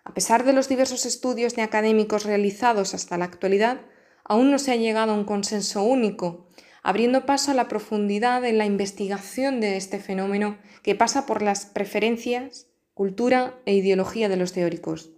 A 0.03 0.15
pesar 0.15 0.45
de 0.45 0.55
los 0.55 0.71
diversos 0.71 1.05
estudios 1.05 1.55
de 1.55 1.63
académicos 1.63 2.25
realizados 2.25 2.95
hasta 2.95 3.19
la 3.19 3.27
actualidad, 3.27 3.83
aún 4.25 4.51
no 4.51 4.59
se 4.59 4.73
ha 4.73 4.77
llegado 4.77 5.13
a 5.13 5.17
un 5.17 5.25
consenso 5.25 5.83
único, 5.83 6.49
abriendo 6.83 7.27
paso 7.27 7.51
a 7.51 7.55
la 7.55 7.69
profundidad 7.69 8.45
en 8.45 8.59
la 8.59 8.67
investigación 8.67 9.61
de 9.61 9.77
este 9.77 9.99
fenómeno 9.99 10.59
que 10.83 10.95
pasa 10.95 11.27
por 11.27 11.43
las 11.43 11.67
preferencias, 11.67 12.67
cultura 12.95 13.55
e 13.65 13.75
ideología 13.75 14.29
de 14.29 14.37
los 14.37 14.53
teóricos. 14.53 15.11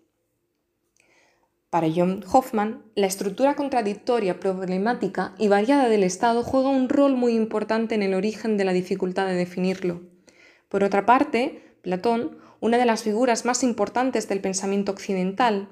Para 1.70 1.88
John 1.92 2.22
Hoffman, 2.30 2.84
la 2.94 3.08
estructura 3.08 3.56
contradictoria, 3.56 4.38
problemática 4.38 5.34
y 5.38 5.48
variada 5.48 5.88
del 5.88 6.04
Estado 6.04 6.44
juega 6.44 6.68
un 6.68 6.88
rol 6.88 7.16
muy 7.16 7.34
importante 7.34 7.96
en 7.96 8.02
el 8.02 8.14
origen 8.14 8.56
de 8.56 8.64
la 8.64 8.72
dificultad 8.72 9.26
de 9.26 9.34
definirlo. 9.34 10.02
Por 10.68 10.84
otra 10.84 11.04
parte, 11.04 11.76
Platón, 11.82 12.38
una 12.60 12.78
de 12.78 12.86
las 12.86 13.02
figuras 13.02 13.44
más 13.44 13.64
importantes 13.64 14.28
del 14.28 14.40
pensamiento 14.40 14.92
occidental, 14.92 15.68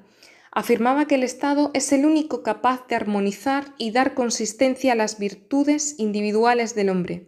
afirmaba 0.53 1.07
que 1.07 1.15
el 1.15 1.23
Estado 1.23 1.71
es 1.73 1.91
el 1.91 2.05
único 2.05 2.43
capaz 2.43 2.87
de 2.87 2.95
armonizar 2.95 3.73
y 3.77 3.91
dar 3.91 4.13
consistencia 4.13 4.93
a 4.93 4.95
las 4.95 5.17
virtudes 5.17 5.95
individuales 5.97 6.75
del 6.75 6.89
hombre, 6.89 7.25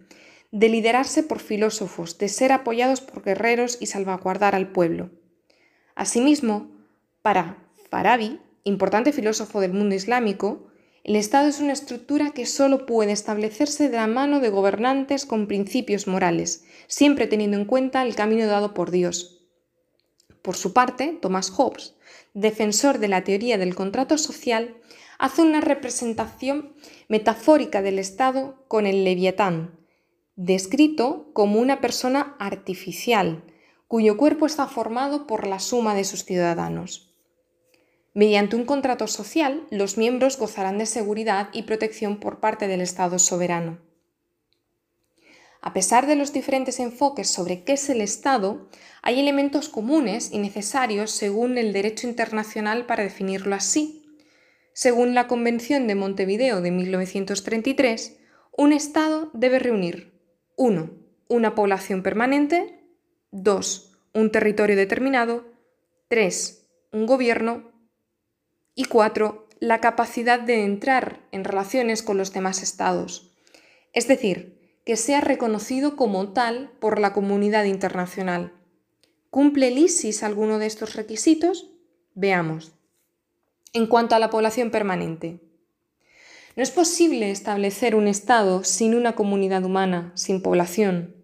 de 0.51 0.69
liderarse 0.69 1.23
por 1.23 1.39
filósofos, 1.39 2.19
de 2.19 2.29
ser 2.29 2.51
apoyados 2.51 3.01
por 3.01 3.23
guerreros 3.23 3.77
y 3.81 3.87
salvaguardar 3.87 4.53
al 4.53 4.71
pueblo. 4.71 5.09
Asimismo, 5.95 6.69
para 7.23 7.57
Farabi, 7.89 8.39
importante 8.63 9.11
filósofo 9.11 9.59
del 9.59 9.73
mundo 9.73 9.95
islámico, 9.95 10.67
el 11.03 11.15
Estado 11.15 11.47
es 11.47 11.59
una 11.59 11.73
estructura 11.73 12.31
que 12.31 12.45
solo 12.45 12.85
puede 12.85 13.11
establecerse 13.11 13.89
de 13.89 13.97
la 13.97 14.07
mano 14.07 14.39
de 14.39 14.49
gobernantes 14.49 15.25
con 15.25 15.47
principios 15.47 16.07
morales, 16.07 16.65
siempre 16.87 17.25
teniendo 17.25 17.57
en 17.57 17.65
cuenta 17.65 18.03
el 18.03 18.15
camino 18.15 18.45
dado 18.45 18.73
por 18.73 18.91
Dios. 18.91 19.47
Por 20.41 20.55
su 20.55 20.73
parte, 20.73 21.17
Thomas 21.21 21.49
Hobbes, 21.49 21.94
defensor 22.35 22.99
de 22.99 23.07
la 23.07 23.23
teoría 23.23 23.57
del 23.57 23.73
contrato 23.73 24.19
social, 24.19 24.75
hace 25.17 25.41
una 25.41 25.61
representación 25.61 26.75
metafórica 27.07 27.81
del 27.81 27.97
Estado 27.97 28.65
con 28.67 28.85
el 28.85 29.05
leviatán, 29.05 29.79
descrito 30.35 31.31
como 31.33 31.59
una 31.59 31.79
persona 31.79 32.35
artificial, 32.37 33.45
cuyo 33.87 34.17
cuerpo 34.17 34.45
está 34.45 34.67
formado 34.67 35.25
por 35.27 35.47
la 35.47 35.59
suma 35.59 35.95
de 35.95 36.03
sus 36.03 36.25
ciudadanos. 36.25 37.15
Mediante 38.13 38.57
un 38.57 38.65
contrato 38.65 39.07
social, 39.07 39.65
los 39.71 39.97
miembros 39.97 40.37
gozarán 40.37 40.77
de 40.77 40.85
seguridad 40.85 41.49
y 41.53 41.63
protección 41.63 42.19
por 42.19 42.41
parte 42.41 42.67
del 42.67 42.81
Estado 42.81 43.17
soberano. 43.17 43.79
A 45.65 45.73
pesar 45.73 46.05
de 46.05 46.15
los 46.15 46.31
diferentes 46.31 46.79
enfoques 46.79 47.27
sobre 47.27 47.63
qué 47.63 47.73
es 47.73 47.89
el 47.89 47.99
Estado, 47.99 48.69
hay 49.01 49.19
elementos 49.19 49.67
comunes 49.67 50.29
y 50.31 50.37
necesarios 50.37 51.09
según 51.09 51.57
el 51.57 51.73
derecho 51.73 52.07
internacional 52.07 52.85
para 52.85 53.01
definirlo 53.01 53.55
así. 53.55 54.15
Según 54.73 55.15
la 55.15 55.25
Convención 55.25 55.87
de 55.87 55.95
Montevideo 55.95 56.61
de 56.61 56.69
1933, 56.69 58.15
un 58.55 58.73
Estado 58.73 59.31
debe 59.33 59.57
reunir 59.57 60.13
1. 60.55 60.91
Una 61.29 61.55
población 61.55 62.03
permanente, 62.03 62.79
2. 63.31 63.91
Un 64.13 64.31
territorio 64.31 64.75
determinado, 64.75 65.51
3. 66.09 66.69
Un 66.91 67.07
gobierno 67.07 67.71
y 68.75 68.85
cuatro, 68.85 69.49
la 69.59 69.81
capacidad 69.81 70.39
de 70.39 70.63
entrar 70.63 71.27
en 71.31 71.43
relaciones 71.43 72.03
con 72.03 72.17
los 72.17 72.33
demás 72.33 72.61
estados, 72.61 73.35
es 73.93 74.07
decir, 74.07 74.54
que 74.85 74.95
sea 74.95 75.19
reconocido 75.19 75.95
como 75.97 76.31
tal 76.31 76.71
por 76.79 76.99
la 76.99 77.11
comunidad 77.11 77.65
internacional. 77.65 78.53
¿Cumple 79.29 79.67
el 79.67 79.77
ISIS 79.77 80.23
alguno 80.23 80.59
de 80.59 80.67
estos 80.67 80.95
requisitos? 80.95 81.71
Veamos. 82.13 82.71
En 83.73 83.87
cuanto 83.87 84.15
a 84.15 84.19
la 84.19 84.29
población 84.29 84.71
permanente, 84.71 85.41
no 86.55 86.63
es 86.63 86.71
posible 86.71 87.31
establecer 87.31 87.95
un 87.95 88.07
Estado 88.07 88.63
sin 88.63 88.95
una 88.95 89.15
comunidad 89.15 89.65
humana, 89.65 90.13
sin 90.15 90.41
población 90.41 91.15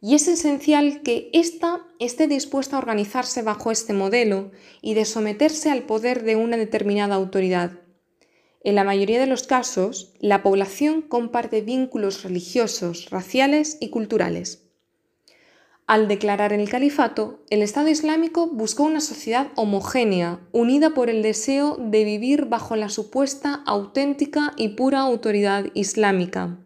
y 0.00 0.14
es 0.14 0.28
esencial 0.28 1.02
que 1.02 1.30
ésta 1.32 1.80
esté 1.98 2.28
dispuesta 2.28 2.76
a 2.76 2.78
organizarse 2.78 3.42
bajo 3.42 3.70
este 3.70 3.92
modelo 3.92 4.52
y 4.80 4.94
de 4.94 5.04
someterse 5.04 5.70
al 5.70 5.82
poder 5.82 6.22
de 6.22 6.36
una 6.36 6.56
determinada 6.56 7.16
autoridad. 7.16 7.72
En 8.60 8.74
la 8.74 8.84
mayoría 8.84 9.20
de 9.20 9.26
los 9.26 9.44
casos, 9.44 10.14
la 10.18 10.42
población 10.42 11.02
comparte 11.02 11.60
vínculos 11.60 12.22
religiosos, 12.24 13.10
raciales 13.10 13.78
y 13.80 13.90
culturales. 13.90 14.64
Al 15.86 16.06
declarar 16.06 16.52
el 16.52 16.68
califato, 16.68 17.40
el 17.48 17.62
Estado 17.62 17.88
Islámico 17.88 18.46
buscó 18.48 18.82
una 18.82 19.00
sociedad 19.00 19.48
homogénea, 19.54 20.40
unida 20.52 20.90
por 20.90 21.08
el 21.08 21.22
deseo 21.22 21.78
de 21.80 22.04
vivir 22.04 22.44
bajo 22.44 22.76
la 22.76 22.90
supuesta 22.90 23.62
auténtica 23.64 24.52
y 24.56 24.70
pura 24.70 25.00
autoridad 25.00 25.66
islámica. 25.72 26.58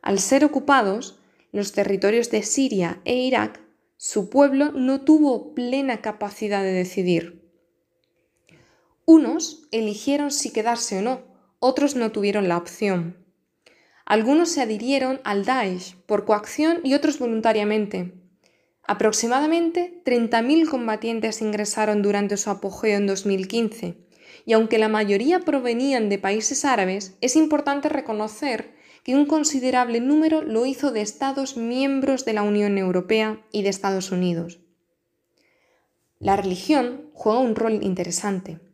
Al 0.00 0.18
ser 0.18 0.46
ocupados, 0.46 1.18
los 1.52 1.72
territorios 1.72 2.30
de 2.30 2.42
Siria 2.42 3.02
e 3.04 3.16
Irak, 3.16 3.60
su 3.98 4.30
pueblo 4.30 4.72
no 4.72 5.02
tuvo 5.02 5.52
plena 5.52 6.00
capacidad 6.00 6.62
de 6.62 6.72
decidir. 6.72 7.39
Unos 9.12 9.66
eligieron 9.72 10.30
si 10.30 10.52
quedarse 10.52 11.00
o 11.00 11.02
no, 11.02 11.22
otros 11.58 11.96
no 11.96 12.12
tuvieron 12.12 12.46
la 12.46 12.56
opción. 12.56 13.16
Algunos 14.06 14.50
se 14.50 14.60
adhirieron 14.60 15.20
al 15.24 15.44
Daesh 15.44 15.96
por 16.06 16.24
coacción 16.24 16.78
y 16.84 16.94
otros 16.94 17.18
voluntariamente. 17.18 18.14
Aproximadamente 18.86 20.00
30.000 20.04 20.68
combatientes 20.68 21.42
ingresaron 21.42 22.02
durante 22.02 22.36
su 22.36 22.50
apogeo 22.50 22.98
en 22.98 23.08
2015, 23.08 23.98
y 24.46 24.52
aunque 24.52 24.78
la 24.78 24.88
mayoría 24.88 25.40
provenían 25.40 26.08
de 26.08 26.20
países 26.20 26.64
árabes, 26.64 27.16
es 27.20 27.34
importante 27.34 27.88
reconocer 27.88 28.76
que 29.02 29.16
un 29.16 29.26
considerable 29.26 29.98
número 29.98 30.40
lo 30.40 30.66
hizo 30.66 30.92
de 30.92 31.00
Estados 31.00 31.56
miembros 31.56 32.24
de 32.24 32.34
la 32.34 32.44
Unión 32.44 32.78
Europea 32.78 33.44
y 33.50 33.62
de 33.62 33.70
Estados 33.70 34.12
Unidos. 34.12 34.60
La 36.20 36.36
religión 36.36 37.10
juega 37.12 37.40
un 37.40 37.56
rol 37.56 37.82
interesante. 37.82 38.69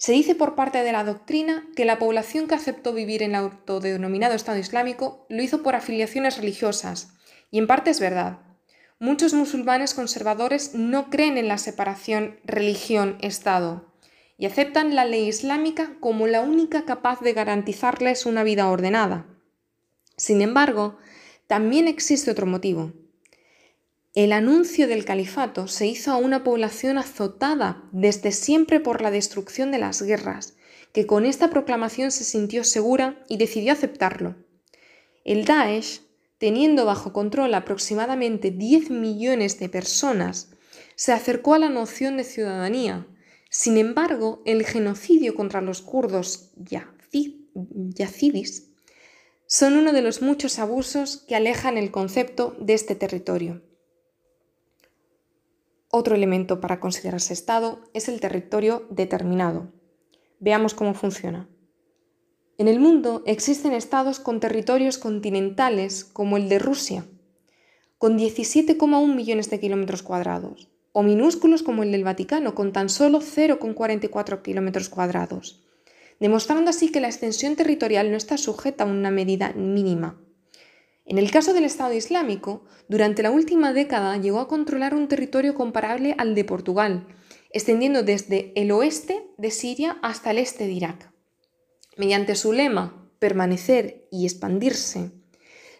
Se 0.00 0.12
dice 0.12 0.34
por 0.34 0.54
parte 0.54 0.82
de 0.82 0.92
la 0.92 1.04
doctrina 1.04 1.68
que 1.76 1.84
la 1.84 1.98
población 1.98 2.48
que 2.48 2.54
aceptó 2.54 2.94
vivir 2.94 3.22
en 3.22 3.32
el 3.32 3.36
autodenominado 3.36 4.32
Estado 4.34 4.56
Islámico 4.56 5.26
lo 5.28 5.42
hizo 5.42 5.62
por 5.62 5.74
afiliaciones 5.74 6.38
religiosas, 6.38 7.12
y 7.50 7.58
en 7.58 7.66
parte 7.66 7.90
es 7.90 8.00
verdad. 8.00 8.38
Muchos 8.98 9.34
musulmanes 9.34 9.92
conservadores 9.92 10.74
no 10.74 11.10
creen 11.10 11.36
en 11.36 11.48
la 11.48 11.58
separación 11.58 12.40
religión-Estado 12.44 13.92
y 14.38 14.46
aceptan 14.46 14.94
la 14.94 15.04
ley 15.04 15.28
islámica 15.28 15.92
como 16.00 16.26
la 16.26 16.40
única 16.40 16.86
capaz 16.86 17.20
de 17.20 17.34
garantizarles 17.34 18.24
una 18.24 18.42
vida 18.42 18.70
ordenada. 18.70 19.26
Sin 20.16 20.40
embargo, 20.40 20.96
también 21.46 21.88
existe 21.88 22.30
otro 22.30 22.46
motivo. 22.46 22.94
El 24.12 24.32
anuncio 24.32 24.88
del 24.88 25.04
califato 25.04 25.68
se 25.68 25.86
hizo 25.86 26.10
a 26.10 26.16
una 26.16 26.42
población 26.42 26.98
azotada 26.98 27.84
desde 27.92 28.32
siempre 28.32 28.80
por 28.80 29.02
la 29.02 29.12
destrucción 29.12 29.70
de 29.70 29.78
las 29.78 30.02
guerras, 30.02 30.54
que 30.92 31.06
con 31.06 31.24
esta 31.24 31.48
proclamación 31.48 32.10
se 32.10 32.24
sintió 32.24 32.64
segura 32.64 33.24
y 33.28 33.36
decidió 33.36 33.72
aceptarlo. 33.72 34.34
El 35.24 35.44
Daesh, 35.44 36.00
teniendo 36.38 36.86
bajo 36.86 37.12
control 37.12 37.54
aproximadamente 37.54 38.50
10 38.50 38.90
millones 38.90 39.60
de 39.60 39.68
personas, 39.68 40.48
se 40.96 41.12
acercó 41.12 41.54
a 41.54 41.60
la 41.60 41.68
noción 41.68 42.16
de 42.16 42.24
ciudadanía, 42.24 43.06
Sin 43.52 43.78
embargo, 43.78 44.42
el 44.44 44.64
genocidio 44.64 45.34
contra 45.34 45.60
los 45.60 45.82
kurdos 45.82 46.50
yazidis 47.96 48.70
son 49.46 49.76
uno 49.76 49.92
de 49.92 50.02
los 50.02 50.22
muchos 50.22 50.60
abusos 50.60 51.24
que 51.26 51.34
alejan 51.34 51.76
el 51.76 51.90
concepto 51.90 52.56
de 52.60 52.74
este 52.74 52.94
territorio. 52.94 53.62
Otro 55.92 56.14
elemento 56.14 56.60
para 56.60 56.78
considerarse 56.78 57.32
Estado 57.32 57.80
es 57.94 58.08
el 58.08 58.20
territorio 58.20 58.86
determinado. 58.90 59.72
Veamos 60.38 60.72
cómo 60.72 60.94
funciona. 60.94 61.48
En 62.58 62.68
el 62.68 62.78
mundo 62.78 63.24
existen 63.26 63.72
estados 63.72 64.20
con 64.20 64.38
territorios 64.38 64.98
continentales 64.98 66.04
como 66.04 66.36
el 66.36 66.48
de 66.48 66.60
Rusia, 66.60 67.06
con 67.98 68.18
17,1 68.18 69.14
millones 69.14 69.50
de 69.50 69.58
kilómetros 69.58 70.04
cuadrados, 70.04 70.68
o 70.92 71.02
minúsculos 71.02 71.64
como 71.64 71.82
el 71.82 71.90
del 71.90 72.04
Vaticano, 72.04 72.54
con 72.54 72.72
tan 72.72 72.88
solo 72.88 73.20
0,44 73.20 74.42
kilómetros 74.42 74.90
cuadrados, 74.90 75.64
demostrando 76.20 76.70
así 76.70 76.92
que 76.92 77.00
la 77.00 77.08
extensión 77.08 77.56
territorial 77.56 78.12
no 78.12 78.16
está 78.16 78.38
sujeta 78.38 78.84
a 78.84 78.86
una 78.86 79.10
medida 79.10 79.52
mínima. 79.54 80.20
En 81.10 81.18
el 81.18 81.32
caso 81.32 81.52
del 81.52 81.64
Estado 81.64 81.92
Islámico, 81.92 82.62
durante 82.86 83.24
la 83.24 83.32
última 83.32 83.72
década 83.72 84.16
llegó 84.16 84.38
a 84.38 84.46
controlar 84.46 84.94
un 84.94 85.08
territorio 85.08 85.56
comparable 85.56 86.14
al 86.18 86.36
de 86.36 86.44
Portugal, 86.44 87.08
extendiendo 87.50 88.04
desde 88.04 88.52
el 88.54 88.70
oeste 88.70 89.24
de 89.36 89.50
Siria 89.50 89.98
hasta 90.02 90.30
el 90.30 90.38
este 90.38 90.68
de 90.68 90.72
Irak. 90.72 91.12
Mediante 91.96 92.36
su 92.36 92.52
lema, 92.52 93.10
permanecer 93.18 94.06
y 94.12 94.24
expandirse, 94.24 95.10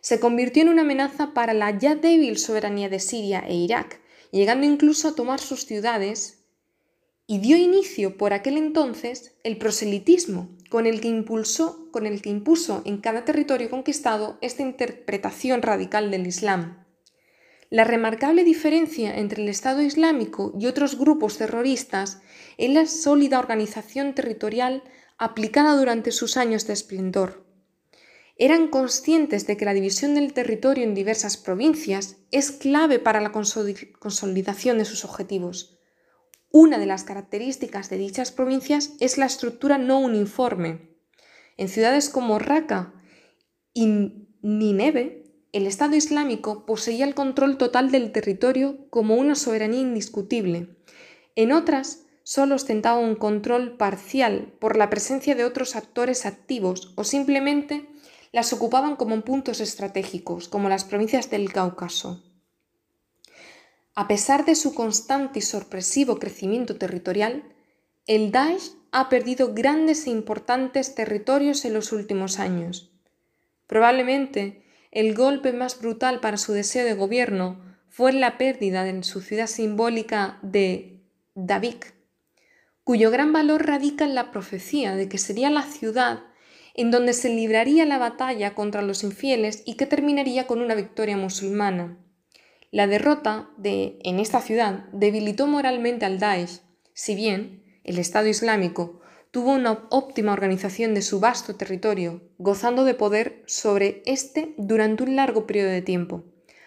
se 0.00 0.18
convirtió 0.18 0.64
en 0.64 0.68
una 0.68 0.82
amenaza 0.82 1.32
para 1.32 1.54
la 1.54 1.78
ya 1.78 1.94
débil 1.94 2.36
soberanía 2.36 2.88
de 2.88 2.98
Siria 2.98 3.44
e 3.46 3.54
Irak, 3.54 4.00
llegando 4.32 4.66
incluso 4.66 5.06
a 5.06 5.14
tomar 5.14 5.38
sus 5.38 5.64
ciudades, 5.64 6.39
y 7.30 7.38
dio 7.38 7.56
inicio 7.56 8.16
por 8.16 8.32
aquel 8.32 8.56
entonces 8.56 9.36
el 9.44 9.56
proselitismo, 9.56 10.48
con 10.68 10.84
el 10.84 11.00
que 11.00 11.06
impulsó, 11.06 11.88
con 11.92 12.04
el 12.04 12.22
que 12.22 12.28
impuso 12.28 12.82
en 12.84 12.98
cada 12.98 13.24
territorio 13.24 13.70
conquistado 13.70 14.36
esta 14.40 14.62
interpretación 14.62 15.62
radical 15.62 16.10
del 16.10 16.26
Islam. 16.26 16.84
La 17.68 17.84
remarcable 17.84 18.42
diferencia 18.42 19.16
entre 19.16 19.44
el 19.44 19.48
Estado 19.48 19.80
Islámico 19.80 20.52
y 20.58 20.66
otros 20.66 20.98
grupos 20.98 21.38
terroristas 21.38 22.20
es 22.58 22.70
la 22.70 22.84
sólida 22.86 23.38
organización 23.38 24.12
territorial 24.16 24.82
aplicada 25.16 25.76
durante 25.76 26.10
sus 26.10 26.36
años 26.36 26.66
de 26.66 26.72
esplendor. 26.72 27.46
Eran 28.38 28.66
conscientes 28.66 29.46
de 29.46 29.56
que 29.56 29.66
la 29.66 29.74
división 29.74 30.16
del 30.16 30.32
territorio 30.32 30.82
en 30.82 30.96
diversas 30.96 31.36
provincias 31.36 32.16
es 32.32 32.50
clave 32.50 32.98
para 32.98 33.20
la 33.20 33.30
consolidación 33.30 34.78
de 34.78 34.84
sus 34.84 35.04
objetivos. 35.04 35.79
Una 36.52 36.78
de 36.78 36.86
las 36.86 37.04
características 37.04 37.90
de 37.90 37.96
dichas 37.96 38.32
provincias 38.32 38.94
es 38.98 39.18
la 39.18 39.26
estructura 39.26 39.78
no 39.78 40.00
uniforme. 40.00 40.90
En 41.56 41.68
ciudades 41.68 42.08
como 42.08 42.40
Raqqa 42.40 42.92
y 43.72 43.86
Nineve, 44.42 45.46
el 45.52 45.68
Estado 45.68 45.94
Islámico 45.94 46.66
poseía 46.66 47.04
el 47.04 47.14
control 47.14 47.56
total 47.56 47.92
del 47.92 48.10
territorio 48.10 48.88
como 48.90 49.14
una 49.14 49.36
soberanía 49.36 49.80
indiscutible. 49.80 50.76
En 51.36 51.52
otras, 51.52 52.06
solo 52.24 52.56
ostentaba 52.56 52.98
un 52.98 53.14
control 53.14 53.76
parcial 53.76 54.52
por 54.58 54.76
la 54.76 54.90
presencia 54.90 55.36
de 55.36 55.44
otros 55.44 55.76
actores 55.76 56.26
activos 56.26 56.92
o 56.96 57.04
simplemente 57.04 57.88
las 58.32 58.52
ocupaban 58.52 58.96
como 58.96 59.20
puntos 59.22 59.60
estratégicos, 59.60 60.48
como 60.48 60.68
las 60.68 60.84
provincias 60.84 61.30
del 61.30 61.52
Cáucaso. 61.52 62.29
A 63.94 64.08
pesar 64.08 64.44
de 64.44 64.54
su 64.54 64.74
constante 64.74 65.40
y 65.40 65.42
sorpresivo 65.42 66.18
crecimiento 66.18 66.76
territorial, 66.76 67.44
el 68.06 68.30
Daesh 68.30 68.72
ha 68.92 69.08
perdido 69.08 69.54
grandes 69.54 70.06
e 70.06 70.10
importantes 70.10 70.94
territorios 70.94 71.64
en 71.64 71.74
los 71.74 71.92
últimos 71.92 72.38
años. 72.38 72.90
Probablemente 73.66 74.64
el 74.90 75.14
golpe 75.14 75.52
más 75.52 75.80
brutal 75.80 76.20
para 76.20 76.36
su 76.36 76.52
deseo 76.52 76.84
de 76.84 76.94
gobierno 76.94 77.60
fue 77.88 78.12
la 78.12 78.38
pérdida 78.38 78.84
de 78.84 79.02
su 79.02 79.20
ciudad 79.20 79.46
simbólica 79.46 80.38
de 80.42 81.00
Davik, 81.34 81.94
cuyo 82.84 83.10
gran 83.10 83.32
valor 83.32 83.66
radica 83.66 84.04
en 84.04 84.14
la 84.14 84.30
profecía 84.30 84.96
de 84.96 85.08
que 85.08 85.18
sería 85.18 85.50
la 85.50 85.62
ciudad 85.62 86.24
en 86.74 86.90
donde 86.90 87.12
se 87.12 87.28
libraría 87.28 87.84
la 87.84 87.98
batalla 87.98 88.54
contra 88.54 88.82
los 88.82 89.02
infieles 89.02 89.62
y 89.66 89.74
que 89.74 89.86
terminaría 89.86 90.46
con 90.46 90.60
una 90.60 90.74
victoria 90.74 91.16
musulmana. 91.16 91.98
La 92.72 92.86
derrota 92.86 93.50
de, 93.56 93.98
en 94.04 94.20
esta 94.20 94.40
ciudad 94.40 94.84
debilitó 94.92 95.48
moralmente 95.48 96.06
al 96.06 96.20
Daesh, 96.20 96.60
si 96.92 97.16
bien 97.16 97.64
el 97.82 97.98
Estado 97.98 98.28
Islámico 98.28 99.00
tuvo 99.32 99.52
una 99.52 99.86
óptima 99.90 100.32
organización 100.32 100.94
de 100.94 101.02
su 101.02 101.18
vasto 101.18 101.56
territorio, 101.56 102.22
gozando 102.38 102.84
de 102.84 102.94
poder 102.94 103.42
sobre 103.46 104.02
éste 104.06 104.54
durante 104.56 105.02
un 105.02 105.16
largo 105.16 105.46
periodo 105.46 105.70
de 105.70 105.82
tiempo. 105.82 106.24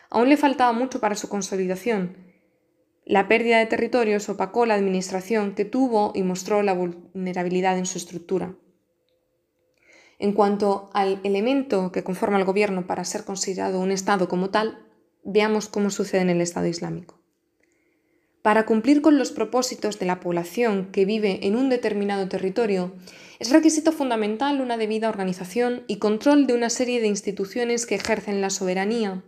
Aún 0.09 0.27
le 0.27 0.37
faltaba 0.37 0.73
mucho 0.73 0.99
para 0.99 1.15
su 1.15 1.29
consolidación. 1.29 2.17
La 3.05 3.29
pérdida 3.29 3.59
de 3.59 3.65
territorios 3.65 4.27
opacó 4.27 4.65
la 4.65 4.75
administración 4.75 5.55
que 5.55 5.65
tuvo 5.65 6.11
y 6.15 6.23
mostró 6.23 6.63
la 6.63 6.73
vulnerabilidad 6.73 7.77
en 7.77 7.85
su 7.85 7.97
estructura. 7.97 8.55
En 10.19 10.33
cuanto 10.33 10.89
al 10.93 11.19
elemento 11.23 11.91
que 11.91 12.03
conforma 12.03 12.37
el 12.37 12.45
gobierno 12.45 12.87
para 12.87 13.03
ser 13.03 13.23
considerado 13.25 13.79
un 13.79 13.91
Estado 13.91 14.29
como 14.29 14.51
tal, 14.51 14.82
Veamos 15.23 15.69
cómo 15.69 15.89
sucede 15.89 16.21
en 16.21 16.29
el 16.29 16.41
Estado 16.41 16.67
Islámico. 16.67 17.23
Para 18.41 18.65
cumplir 18.65 19.01
con 19.01 19.17
los 19.17 19.31
propósitos 19.31 19.99
de 19.99 20.05
la 20.05 20.19
población 20.19 20.91
que 20.91 21.05
vive 21.05 21.47
en 21.47 21.55
un 21.55 21.69
determinado 21.69 22.27
territorio, 22.27 22.93
es 23.39 23.51
requisito 23.51 23.93
fundamental 23.93 24.59
una 24.59 24.75
debida 24.75 25.07
organización 25.07 25.83
y 25.87 25.95
control 25.95 26.45
de 26.45 26.53
una 26.53 26.69
serie 26.69 26.99
de 26.99 27.07
instituciones 27.07 27.85
que 27.85 27.95
ejercen 27.95 28.41
la 28.41 28.49
soberanía. 28.49 29.23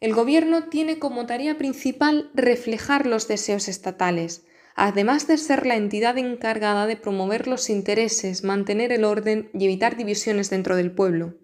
El 0.00 0.14
gobierno 0.14 0.70
tiene 0.70 0.98
como 0.98 1.26
tarea 1.26 1.58
principal 1.58 2.30
reflejar 2.32 3.04
los 3.04 3.28
deseos 3.28 3.68
estatales, 3.68 4.46
además 4.76 5.26
de 5.26 5.36
ser 5.36 5.66
la 5.66 5.76
entidad 5.76 6.16
encargada 6.16 6.86
de 6.86 6.96
promover 6.96 7.46
los 7.46 7.68
intereses, 7.68 8.44
mantener 8.44 8.92
el 8.92 9.04
orden 9.04 9.50
y 9.52 9.66
evitar 9.66 9.98
divisiones 9.98 10.48
dentro 10.48 10.74
del 10.74 10.90
pueblo 10.90 11.34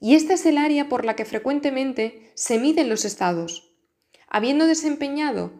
y 0.00 0.14
esta 0.14 0.34
es 0.34 0.46
el 0.46 0.58
área 0.58 0.88
por 0.88 1.04
la 1.04 1.16
que 1.16 1.24
frecuentemente 1.24 2.30
se 2.34 2.58
miden 2.58 2.88
los 2.88 3.04
estados. 3.04 3.72
Habiendo 4.28 4.66
desempeñado 4.66 5.52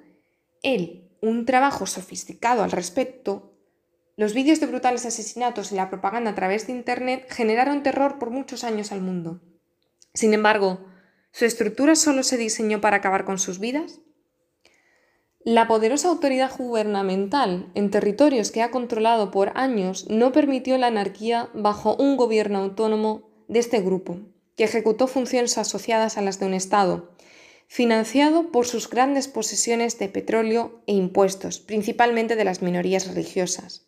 él 0.63 1.11
un 1.21 1.47
trabajo 1.47 1.87
sofisticado 1.87 2.63
al 2.63 2.73
respecto, 2.73 3.55
los 4.17 4.33
vídeos 4.33 4.61
de 4.61 4.67
brutales 4.67 5.05
asesinatos 5.05 5.73
y 5.73 5.75
la 5.75 5.91
propaganda 5.91 6.31
a 6.31 6.35
través 6.35 6.67
de 6.67 6.73
Internet 6.73 7.27
generaron 7.29 7.83
terror 7.83 8.19
por 8.19 8.31
muchos 8.31 8.65
años 8.65 8.93
al 8.93 9.01
mundo. 9.03 9.41
Sin 10.15 10.33
embargo, 10.33 10.87
¿su 11.33 11.45
estructura 11.45 11.95
solo 11.95 12.23
se 12.23 12.39
diseñó 12.39 12.81
para 12.81 12.97
acabar 12.97 13.25
con 13.25 13.39
sus 13.39 13.59
vidas? 13.59 14.01
La 15.45 15.69
poderosa 15.69 16.09
autoridad 16.09 16.51
gubernamental 16.57 17.71
en 17.75 17.91
territorios 17.91 18.51
que 18.51 18.63
ha 18.63 18.71
controlado 18.71 19.31
por 19.31 19.53
años 19.55 20.07
no 20.09 20.33
permitió 20.33 20.77
la 20.79 20.89
anarquía 20.89 21.51
bajo 21.55 21.95
un 21.95 22.17
gobierno 22.17 22.59
autónomo 22.59 23.36
de 23.49 23.59
este 23.59 23.81
grupo, 23.81 24.19
que 24.57 24.65
ejecutó 24.65 25.07
funciones 25.07 25.59
asociadas 25.59 26.17
a 26.17 26.23
las 26.23 26.41
de 26.41 26.47
un 26.47 26.55
Estado, 26.55 27.11
financiado 27.69 28.53
por 28.53 28.67
sus 28.67 28.89
grandes 28.89 29.29
posesiones 29.29 29.99
de 29.99 30.09
petróleo 30.09 30.81
e 30.87 30.93
impuestos, 30.93 31.59
principalmente 31.59 32.37
de 32.37 32.45
las 32.45 32.63
minorías 32.63 33.07
religiosas. 33.09 33.87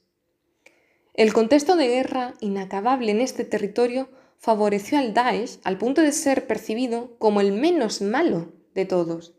El 1.14 1.32
contexto 1.32 1.76
de 1.76 1.88
guerra 1.88 2.34
inacabable 2.40 3.10
en 3.10 3.20
este 3.20 3.44
territorio 3.44 4.08
favoreció 4.38 4.98
al 4.98 5.14
Daesh 5.14 5.58
al 5.64 5.78
punto 5.78 6.02
de 6.02 6.12
ser 6.12 6.46
percibido 6.46 7.16
como 7.18 7.40
el 7.40 7.52
menos 7.52 8.02
malo 8.02 8.52
de 8.74 8.84
todos. 8.84 9.34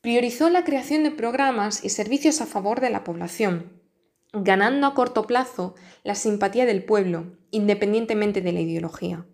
Priorizó 0.00 0.50
la 0.50 0.64
creación 0.64 1.04
de 1.04 1.10
programas 1.10 1.84
y 1.84 1.90
servicios 1.90 2.40
a 2.40 2.46
favor 2.46 2.80
de 2.80 2.90
la 2.90 3.04
población, 3.04 3.77
ganando 4.32 4.86
a 4.86 4.94
corto 4.94 5.26
plazo 5.26 5.74
la 6.04 6.14
simpatía 6.14 6.66
del 6.66 6.84
pueblo, 6.84 7.36
independientemente 7.50 8.40
de 8.40 8.52
la 8.52 8.60
ideología. 8.60 9.26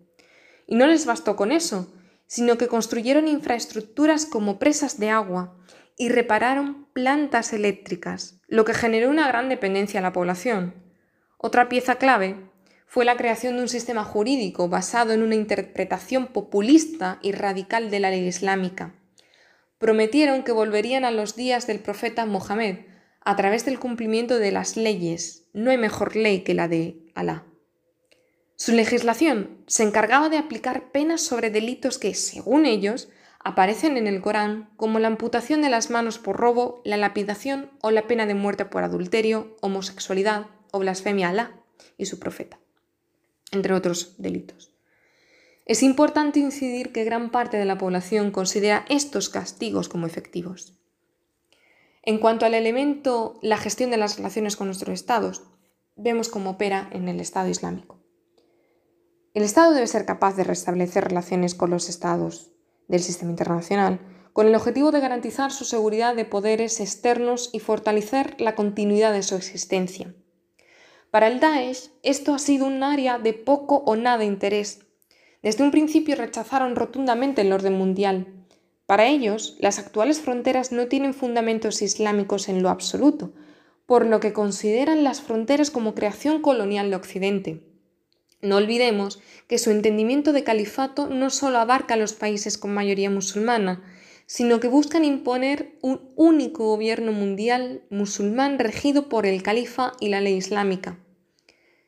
Y 0.67 0.75
no 0.75 0.87
les 0.87 1.05
bastó 1.05 1.35
con 1.35 1.51
eso, 1.51 1.93
sino 2.27 2.57
que 2.57 2.67
construyeron 2.67 3.27
infraestructuras 3.27 4.25
como 4.25 4.57
presas 4.57 4.99
de 4.99 5.09
agua 5.09 5.57
y 5.97 6.09
repararon 6.09 6.87
plantas 6.93 7.53
eléctricas, 7.53 8.39
lo 8.47 8.65
que 8.65 8.73
generó 8.73 9.09
una 9.09 9.27
gran 9.27 9.49
dependencia 9.49 9.99
a 9.99 10.03
la 10.03 10.13
población. 10.13 10.73
Otra 11.37 11.69
pieza 11.69 11.95
clave 11.95 12.37
fue 12.87 13.05
la 13.05 13.17
creación 13.17 13.55
de 13.55 13.61
un 13.61 13.69
sistema 13.69 14.03
jurídico 14.03 14.69
basado 14.69 15.13
en 15.13 15.21
una 15.21 15.35
interpretación 15.35 16.27
populista 16.27 17.19
y 17.21 17.31
radical 17.31 17.91
de 17.91 17.99
la 17.99 18.09
ley 18.09 18.27
islámica. 18.27 18.95
Prometieron 19.77 20.43
que 20.43 20.51
volverían 20.51 21.05
a 21.05 21.11
los 21.11 21.35
días 21.35 21.67
del 21.67 21.79
profeta 21.79 22.25
Mohammed 22.25 22.85
a 23.25 23.35
través 23.35 23.65
del 23.65 23.79
cumplimiento 23.79 24.37
de 24.37 24.51
las 24.51 24.77
leyes. 24.77 25.47
No 25.51 25.71
hay 25.71 25.77
mejor 25.77 26.15
ley 26.15 26.41
que 26.41 26.53
la 26.53 26.67
de 26.67 27.11
Alá. 27.15 27.43
Su 28.55 28.71
legislación 28.71 29.57
se 29.67 29.83
encargaba 29.83 30.29
de 30.29 30.37
aplicar 30.37 30.91
penas 30.91 31.21
sobre 31.21 31.49
delitos 31.49 31.97
que, 31.97 32.13
según 32.13 32.65
ellos, 32.65 33.09
aparecen 33.43 33.97
en 33.97 34.07
el 34.07 34.21
Corán 34.21 34.69
como 34.77 34.99
la 34.99 35.07
amputación 35.07 35.61
de 35.61 35.69
las 35.69 35.89
manos 35.89 36.19
por 36.19 36.37
robo, 36.37 36.81
la 36.85 36.97
lapidación 36.97 37.71
o 37.81 37.91
la 37.91 38.07
pena 38.07 38.25
de 38.25 38.35
muerte 38.35 38.65
por 38.65 38.83
adulterio, 38.83 39.57
homosexualidad 39.59 40.47
o 40.71 40.79
blasfemia 40.79 41.27
a 41.27 41.29
Alá 41.31 41.51
y 41.97 42.05
su 42.05 42.19
profeta, 42.19 42.59
entre 43.51 43.73
otros 43.73 44.15
delitos. 44.17 44.71
Es 45.65 45.81
importante 45.81 46.39
incidir 46.39 46.91
que 46.91 47.03
gran 47.03 47.31
parte 47.31 47.57
de 47.57 47.65
la 47.65 47.77
población 47.77 48.29
considera 48.31 48.85
estos 48.87 49.29
castigos 49.29 49.89
como 49.89 50.05
efectivos. 50.05 50.77
En 52.05 52.19
cuanto 52.19 52.45
al 52.45 52.53
elemento 52.53 53.39
la 53.41 53.57
gestión 53.57 53.91
de 53.91 53.97
las 53.97 54.17
relaciones 54.17 54.55
con 54.55 54.67
nuestros 54.67 54.93
estados, 54.93 55.43
vemos 55.95 56.29
cómo 56.29 56.51
opera 56.51 56.89
en 56.91 57.09
el 57.09 57.19
Estado 57.19 57.49
Islámico. 57.49 57.99
El 59.33 59.43
Estado 59.43 59.73
debe 59.73 59.87
ser 59.87 60.05
capaz 60.05 60.35
de 60.35 60.43
restablecer 60.43 61.03
relaciones 61.03 61.55
con 61.55 61.71
los 61.71 61.89
estados 61.89 62.51
del 62.87 63.01
sistema 63.01 63.31
internacional 63.31 63.99
con 64.35 64.47
el 64.47 64.55
objetivo 64.55 64.91
de 64.91 64.99
garantizar 64.99 65.49
su 65.49 65.63
seguridad 65.63 66.13
de 66.13 66.25
poderes 66.25 66.81
externos 66.81 67.49
y 67.53 67.61
fortalecer 67.61 68.35
la 68.37 68.53
continuidad 68.53 69.13
de 69.13 69.23
su 69.23 69.35
existencia. 69.35 70.13
Para 71.09 71.27
el 71.27 71.39
Daesh, 71.39 71.91
esto 72.03 72.33
ha 72.33 72.39
sido 72.39 72.65
un 72.65 72.83
área 72.83 73.17
de 73.17 73.31
poco 73.31 73.77
o 73.85 73.95
nada 73.95 74.25
interés. 74.25 74.79
Desde 75.41 75.63
un 75.63 75.71
principio 75.71 76.17
rechazaron 76.17 76.75
rotundamente 76.75 77.43
el 77.43 77.53
orden 77.53 77.77
mundial. 77.77 78.44
Para 78.85 79.07
ellos, 79.07 79.57
las 79.59 79.79
actuales 79.79 80.19
fronteras 80.19 80.71
no 80.71 80.87
tienen 80.87 81.13
fundamentos 81.13 81.81
islámicos 81.81 82.49
en 82.49 82.61
lo 82.61 82.69
absoluto, 82.69 83.33
por 83.85 84.05
lo 84.05 84.19
que 84.19 84.33
consideran 84.33 85.03
las 85.03 85.21
fronteras 85.21 85.71
como 85.71 85.95
creación 85.95 86.41
colonial 86.41 86.89
de 86.89 86.95
Occidente. 86.95 87.63
No 88.41 88.57
olvidemos 88.57 89.19
que 89.47 89.57
su 89.57 89.71
entendimiento 89.71 90.33
de 90.33 90.43
califato 90.43 91.07
no 91.07 91.31
solo 91.31 91.57
abarca 91.57 91.95
los 91.95 92.13
países 92.13 92.57
con 92.57 92.73
mayoría 92.73 93.09
musulmana, 93.09 93.83
sino 94.27 94.59
que 94.59 94.67
buscan 94.67 95.03
imponer 95.03 95.77
un 95.81 96.11
único 96.15 96.65
gobierno 96.65 97.11
mundial 97.11 97.83
musulmán 97.89 98.59
regido 98.59 99.09
por 99.09 99.25
el 99.25 99.41
califa 99.43 99.93
y 99.99 100.09
la 100.09 100.21
ley 100.21 100.35
islámica. 100.35 100.99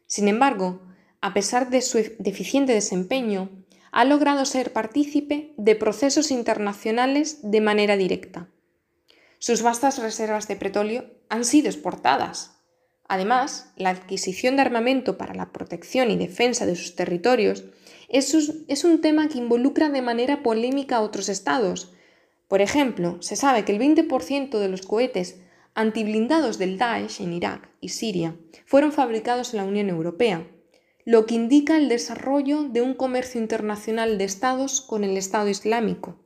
Sin 0.05 0.27
embargo, 0.27 0.81
a 1.21 1.33
pesar 1.33 1.69
de 1.69 1.81
su 1.81 1.97
deficiente 2.19 2.73
desempeño, 2.73 3.49
ha 3.91 4.05
logrado 4.05 4.45
ser 4.45 4.73
partícipe 4.73 5.53
de 5.57 5.75
procesos 5.75 6.31
internacionales 6.31 7.39
de 7.43 7.61
manera 7.61 7.97
directa. 7.97 8.49
Sus 9.39 9.61
vastas 9.61 9.99
reservas 9.99 10.47
de 10.47 10.55
petróleo 10.55 11.05
han 11.29 11.45
sido 11.45 11.67
exportadas, 11.67 12.57
Además, 13.07 13.71
la 13.77 13.89
adquisición 13.89 14.57
de 14.57 14.63
armamento 14.63 15.17
para 15.17 15.33
la 15.33 15.53
protección 15.53 16.11
y 16.11 16.17
defensa 16.17 16.65
de 16.65 16.75
sus 16.75 16.95
territorios 16.95 17.65
es, 18.09 18.83
un 18.83 19.01
tema 19.01 19.29
que 19.29 19.37
involucra 19.37 19.89
de 19.89 20.01
manera 20.01 20.43
polémica 20.43 20.97
a 20.97 21.01
otros 21.01 21.29
estados. 21.29 21.93
Por 22.47 22.61
ejemplo, 22.61 23.21
se 23.21 23.35
sabe 23.35 23.63
que 23.63 23.71
el 23.71 23.79
20% 23.79 24.59
de 24.59 24.69
los 24.69 24.81
cohetes 24.81 25.39
antiblindados 25.73 26.57
del 26.57 26.77
Daesh 26.77 27.21
en 27.21 27.33
Irak 27.33 27.69
y 27.79 27.89
Siria 27.89 28.35
fueron 28.65 28.91
fabricados 28.91 29.53
en 29.53 29.57
la 29.57 29.65
Unión 29.65 29.89
Europea, 29.89 30.47
lo 31.07 31.25
que 31.25 31.35
indica 31.35 31.77
el 31.77 31.87
desarrollo 31.87 32.63
de 32.63 32.81
un 32.81 32.93
comercio 32.93 33.39
internacional 33.39 34.17
de 34.17 34.25
estados 34.25 34.81
con 34.81 35.05
el 35.05 35.15
Estado 35.15 35.47
Islámico. 35.47 36.19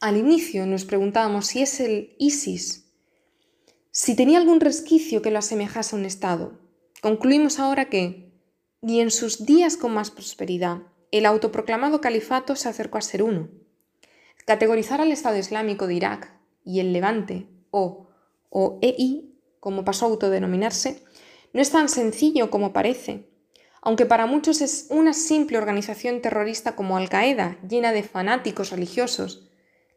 Al 0.00 0.16
inicio 0.16 0.64
nos 0.64 0.86
preguntábamos 0.86 1.48
si 1.48 1.60
es 1.60 1.80
el 1.80 2.16
ISIS 2.18 2.86
si 3.90 4.16
tenía 4.16 4.38
algún 4.38 4.60
resquicio 4.60 5.20
que 5.20 5.30
lo 5.30 5.38
asemejase 5.38 5.94
a 5.94 5.98
un 5.98 6.06
Estado. 6.06 6.58
Concluimos 7.02 7.58
ahora 7.58 7.90
que, 7.90 8.32
ni 8.80 9.02
en 9.02 9.10
sus 9.10 9.44
días 9.44 9.76
con 9.76 9.92
más 9.92 10.10
prosperidad, 10.10 10.78
el 11.10 11.26
autoproclamado 11.26 12.00
califato 12.00 12.56
se 12.56 12.70
acercó 12.70 12.96
a 12.96 13.02
ser 13.02 13.22
uno. 13.22 13.50
Categorizar 14.46 15.02
al 15.02 15.12
Estado 15.12 15.36
Islámico 15.36 15.86
de 15.86 15.94
Irak 15.96 16.40
y 16.64 16.80
el 16.80 16.94
Levante, 16.94 17.48
o, 17.70 18.06
o 18.48 18.78
EI, 18.80 19.36
como 19.60 19.84
pasó 19.84 20.06
a 20.06 20.08
autodenominarse, 20.08 21.04
no 21.52 21.60
es 21.60 21.70
tan 21.70 21.88
sencillo 21.88 22.50
como 22.50 22.72
parece, 22.72 23.28
aunque 23.80 24.06
para 24.06 24.26
muchos 24.26 24.60
es 24.60 24.86
una 24.90 25.12
simple 25.12 25.58
organización 25.58 26.20
terrorista 26.20 26.76
como 26.76 26.96
Al-Qaeda, 26.96 27.58
llena 27.68 27.92
de 27.92 28.02
fanáticos 28.04 28.70
religiosos, 28.70 29.48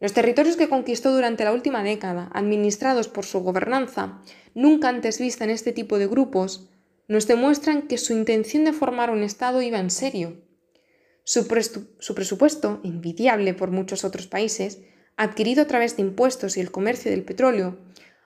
los 0.02 0.14
territorios 0.14 0.58
que 0.58 0.68
conquistó 0.68 1.14
durante 1.14 1.46
la 1.46 1.54
última 1.54 1.82
década, 1.84 2.30
administrados 2.34 3.08
por 3.08 3.26
su 3.26 3.40
gobernanza, 3.40 4.22
nunca 4.54 4.90
antes 4.90 5.20
vista 5.20 5.46
en 5.46 5.52
este 5.52 5.72
tipo 5.72 5.98
de 5.98 6.08
grupos, 6.08 6.70
nos 7.08 7.28
demuestran 7.28 7.84
que 7.84 7.98
su 7.98 8.14
intención 8.14 8.66
de 8.66 8.74
formar 8.74 9.10
un 9.10 9.24
Estado 9.24 9.62
iba 9.62 9.80
en 9.80 9.90
serio. 9.90 10.42
Su, 11.24 11.48
presupuesto, 11.48 12.82
envidiable 12.84 13.54
por 13.54 13.72
muchos 13.72 14.04
otros 14.04 14.28
países, 14.28 14.82
adquirido 15.16 15.64
a 15.64 15.68
través 15.68 15.96
de 15.96 16.04
impuestos 16.04 16.58
y 16.58 16.62
el 16.62 16.72
comercio 16.72 17.10
del 17.12 17.24
petróleo, 17.24 17.78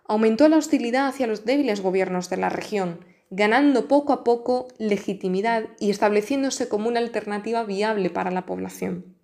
aumentó 0.05 0.49
la 0.49 0.57
hostilidad 0.57 1.07
hacia 1.07 1.27
los 1.27 1.45
débiles 1.45 1.81
gobiernos 1.81 2.29
de 2.29 2.37
la 2.37 2.49
región, 2.49 3.05
ganando 3.29 3.87
poco 3.87 4.13
a 4.13 4.23
poco 4.23 4.67
legitimidad 4.77 5.65
y 5.79 5.91
estableciéndose 5.91 6.67
como 6.67 6.87
una 6.87 6.99
alternativa 6.99 7.63
viable 7.63 8.09
para 8.09 8.31
la 8.31 8.45
población. 8.45 9.15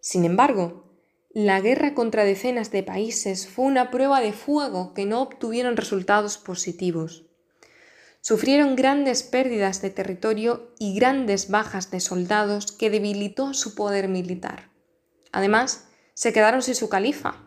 Sin 0.00 0.24
embargo, 0.24 0.84
la 1.32 1.60
guerra 1.60 1.94
contra 1.94 2.24
decenas 2.24 2.70
de 2.70 2.82
países 2.82 3.46
fue 3.46 3.66
una 3.66 3.90
prueba 3.90 4.20
de 4.20 4.32
fuego 4.32 4.94
que 4.94 5.04
no 5.04 5.20
obtuvieron 5.20 5.76
resultados 5.76 6.38
positivos. 6.38 7.26
Sufrieron 8.20 8.74
grandes 8.74 9.22
pérdidas 9.22 9.82
de 9.82 9.90
territorio 9.90 10.72
y 10.78 10.94
grandes 10.94 11.50
bajas 11.50 11.90
de 11.90 12.00
soldados 12.00 12.72
que 12.72 12.90
debilitó 12.90 13.54
su 13.54 13.74
poder 13.74 14.08
militar. 14.08 14.70
Además, 15.30 15.88
se 16.14 16.32
quedaron 16.32 16.62
sin 16.62 16.74
su 16.74 16.88
califa, 16.88 17.45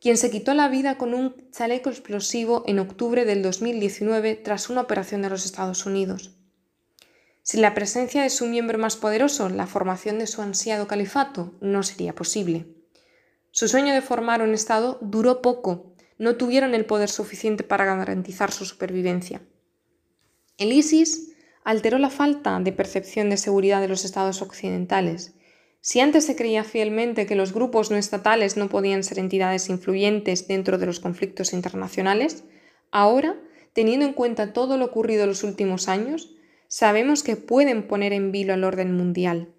quien 0.00 0.16
se 0.16 0.30
quitó 0.30 0.54
la 0.54 0.68
vida 0.68 0.96
con 0.96 1.14
un 1.14 1.50
chaleco 1.50 1.90
explosivo 1.90 2.62
en 2.66 2.78
octubre 2.78 3.24
del 3.24 3.42
2019 3.42 4.36
tras 4.36 4.70
una 4.70 4.82
operación 4.82 5.22
de 5.22 5.30
los 5.30 5.44
Estados 5.44 5.86
Unidos. 5.86 6.32
Sin 7.42 7.62
la 7.62 7.74
presencia 7.74 8.22
de 8.22 8.30
su 8.30 8.46
miembro 8.46 8.78
más 8.78 8.96
poderoso, 8.96 9.48
la 9.48 9.66
formación 9.66 10.18
de 10.18 10.26
su 10.26 10.42
ansiado 10.42 10.86
califato 10.86 11.54
no 11.60 11.82
sería 11.82 12.14
posible. 12.14 12.66
Su 13.50 13.68
sueño 13.68 13.94
de 13.94 14.02
formar 14.02 14.42
un 14.42 14.54
Estado 14.54 14.98
duró 15.00 15.40
poco, 15.40 15.94
no 16.18 16.36
tuvieron 16.36 16.74
el 16.74 16.84
poder 16.84 17.08
suficiente 17.08 17.64
para 17.64 17.86
garantizar 17.86 18.52
su 18.52 18.64
supervivencia. 18.66 19.40
El 20.58 20.72
ISIS 20.72 21.32
alteró 21.64 21.98
la 21.98 22.10
falta 22.10 22.58
de 22.60 22.72
percepción 22.72 23.30
de 23.30 23.36
seguridad 23.36 23.80
de 23.80 23.88
los 23.88 24.04
estados 24.04 24.42
occidentales. 24.42 25.34
Si 25.80 26.00
antes 26.00 26.26
se 26.26 26.36
creía 26.36 26.64
fielmente 26.64 27.26
que 27.26 27.36
los 27.36 27.52
grupos 27.52 27.90
no 27.90 27.96
estatales 27.96 28.56
no 28.56 28.68
podían 28.68 29.04
ser 29.04 29.18
entidades 29.18 29.68
influyentes 29.68 30.48
dentro 30.48 30.78
de 30.78 30.86
los 30.86 31.00
conflictos 31.00 31.52
internacionales, 31.52 32.44
ahora, 32.90 33.40
teniendo 33.72 34.04
en 34.04 34.12
cuenta 34.12 34.52
todo 34.52 34.76
lo 34.76 34.86
ocurrido 34.86 35.22
en 35.22 35.30
los 35.30 35.44
últimos 35.44 35.88
años, 35.88 36.34
sabemos 36.66 37.22
que 37.22 37.36
pueden 37.36 37.86
poner 37.86 38.12
en 38.12 38.32
vilo 38.32 38.54
al 38.54 38.64
orden 38.64 38.96
mundial. 38.96 39.54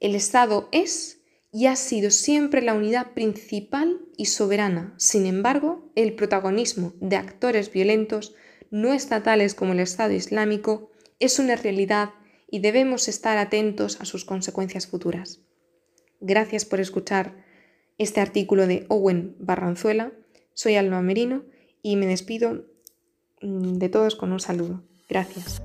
El 0.00 0.14
Estado 0.14 0.68
es 0.70 1.18
y 1.50 1.66
ha 1.66 1.76
sido 1.76 2.10
siempre 2.10 2.62
la 2.62 2.74
unidad 2.74 3.12
principal 3.12 4.00
y 4.16 4.26
soberana. 4.26 4.94
Sin 4.98 5.26
embargo, 5.26 5.90
el 5.94 6.14
protagonismo 6.14 6.92
de 7.00 7.16
actores 7.16 7.72
violentos 7.72 8.34
no 8.70 8.92
estatales 8.92 9.54
como 9.54 9.72
el 9.72 9.80
Estado 9.80 10.12
Islámico 10.12 10.90
es 11.20 11.38
una 11.38 11.56
realidad 11.56 12.10
y 12.50 12.60
debemos 12.60 13.08
estar 13.08 13.38
atentos 13.38 14.00
a 14.00 14.04
sus 14.04 14.24
consecuencias 14.24 14.86
futuras. 14.86 15.40
Gracias 16.20 16.64
por 16.64 16.80
escuchar 16.80 17.44
este 17.98 18.20
artículo 18.20 18.66
de 18.66 18.86
Owen 18.88 19.36
Barranzuela. 19.38 20.12
Soy 20.54 20.76
Alma 20.76 21.02
Merino 21.02 21.44
y 21.82 21.96
me 21.96 22.06
despido 22.06 22.64
mm, 23.42 23.74
de 23.74 23.88
todos 23.88 24.16
con 24.16 24.32
un 24.32 24.40
saludo. 24.40 24.82
Gracias. 25.08 25.62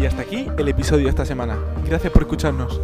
Y 0.00 0.06
hasta 0.06 0.22
aquí 0.22 0.46
el 0.58 0.68
episodio 0.68 1.04
de 1.04 1.10
esta 1.10 1.26
semana. 1.26 1.58
Gracias 1.86 2.12
por 2.12 2.22
escucharnos. 2.22 2.80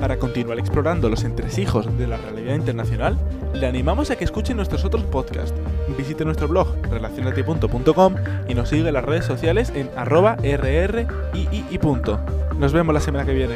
Para 0.00 0.18
continuar 0.18 0.58
explorando 0.58 1.08
los 1.08 1.24
entresijos 1.24 1.96
de 1.96 2.06
la 2.06 2.16
realidad 2.16 2.56
internacional, 2.56 3.18
le 3.54 3.66
animamos 3.66 4.10
a 4.10 4.16
que 4.16 4.24
escuche 4.24 4.54
nuestros 4.54 4.84
otros 4.84 5.04
podcasts. 5.04 5.54
Visite 5.96 6.24
nuestro 6.24 6.48
blog 6.48 6.68
relacionate.com 6.90 8.14
y 8.48 8.54
nos 8.54 8.68
siga 8.68 8.88
en 8.88 8.94
las 8.94 9.04
redes 9.04 9.24
sociales 9.24 9.72
en 9.74 9.90
arroba 9.96 10.36
rr 10.36 11.06
Nos 12.58 12.72
vemos 12.72 12.94
la 12.94 13.00
semana 13.00 13.24
que 13.24 13.32
viene. 13.32 13.54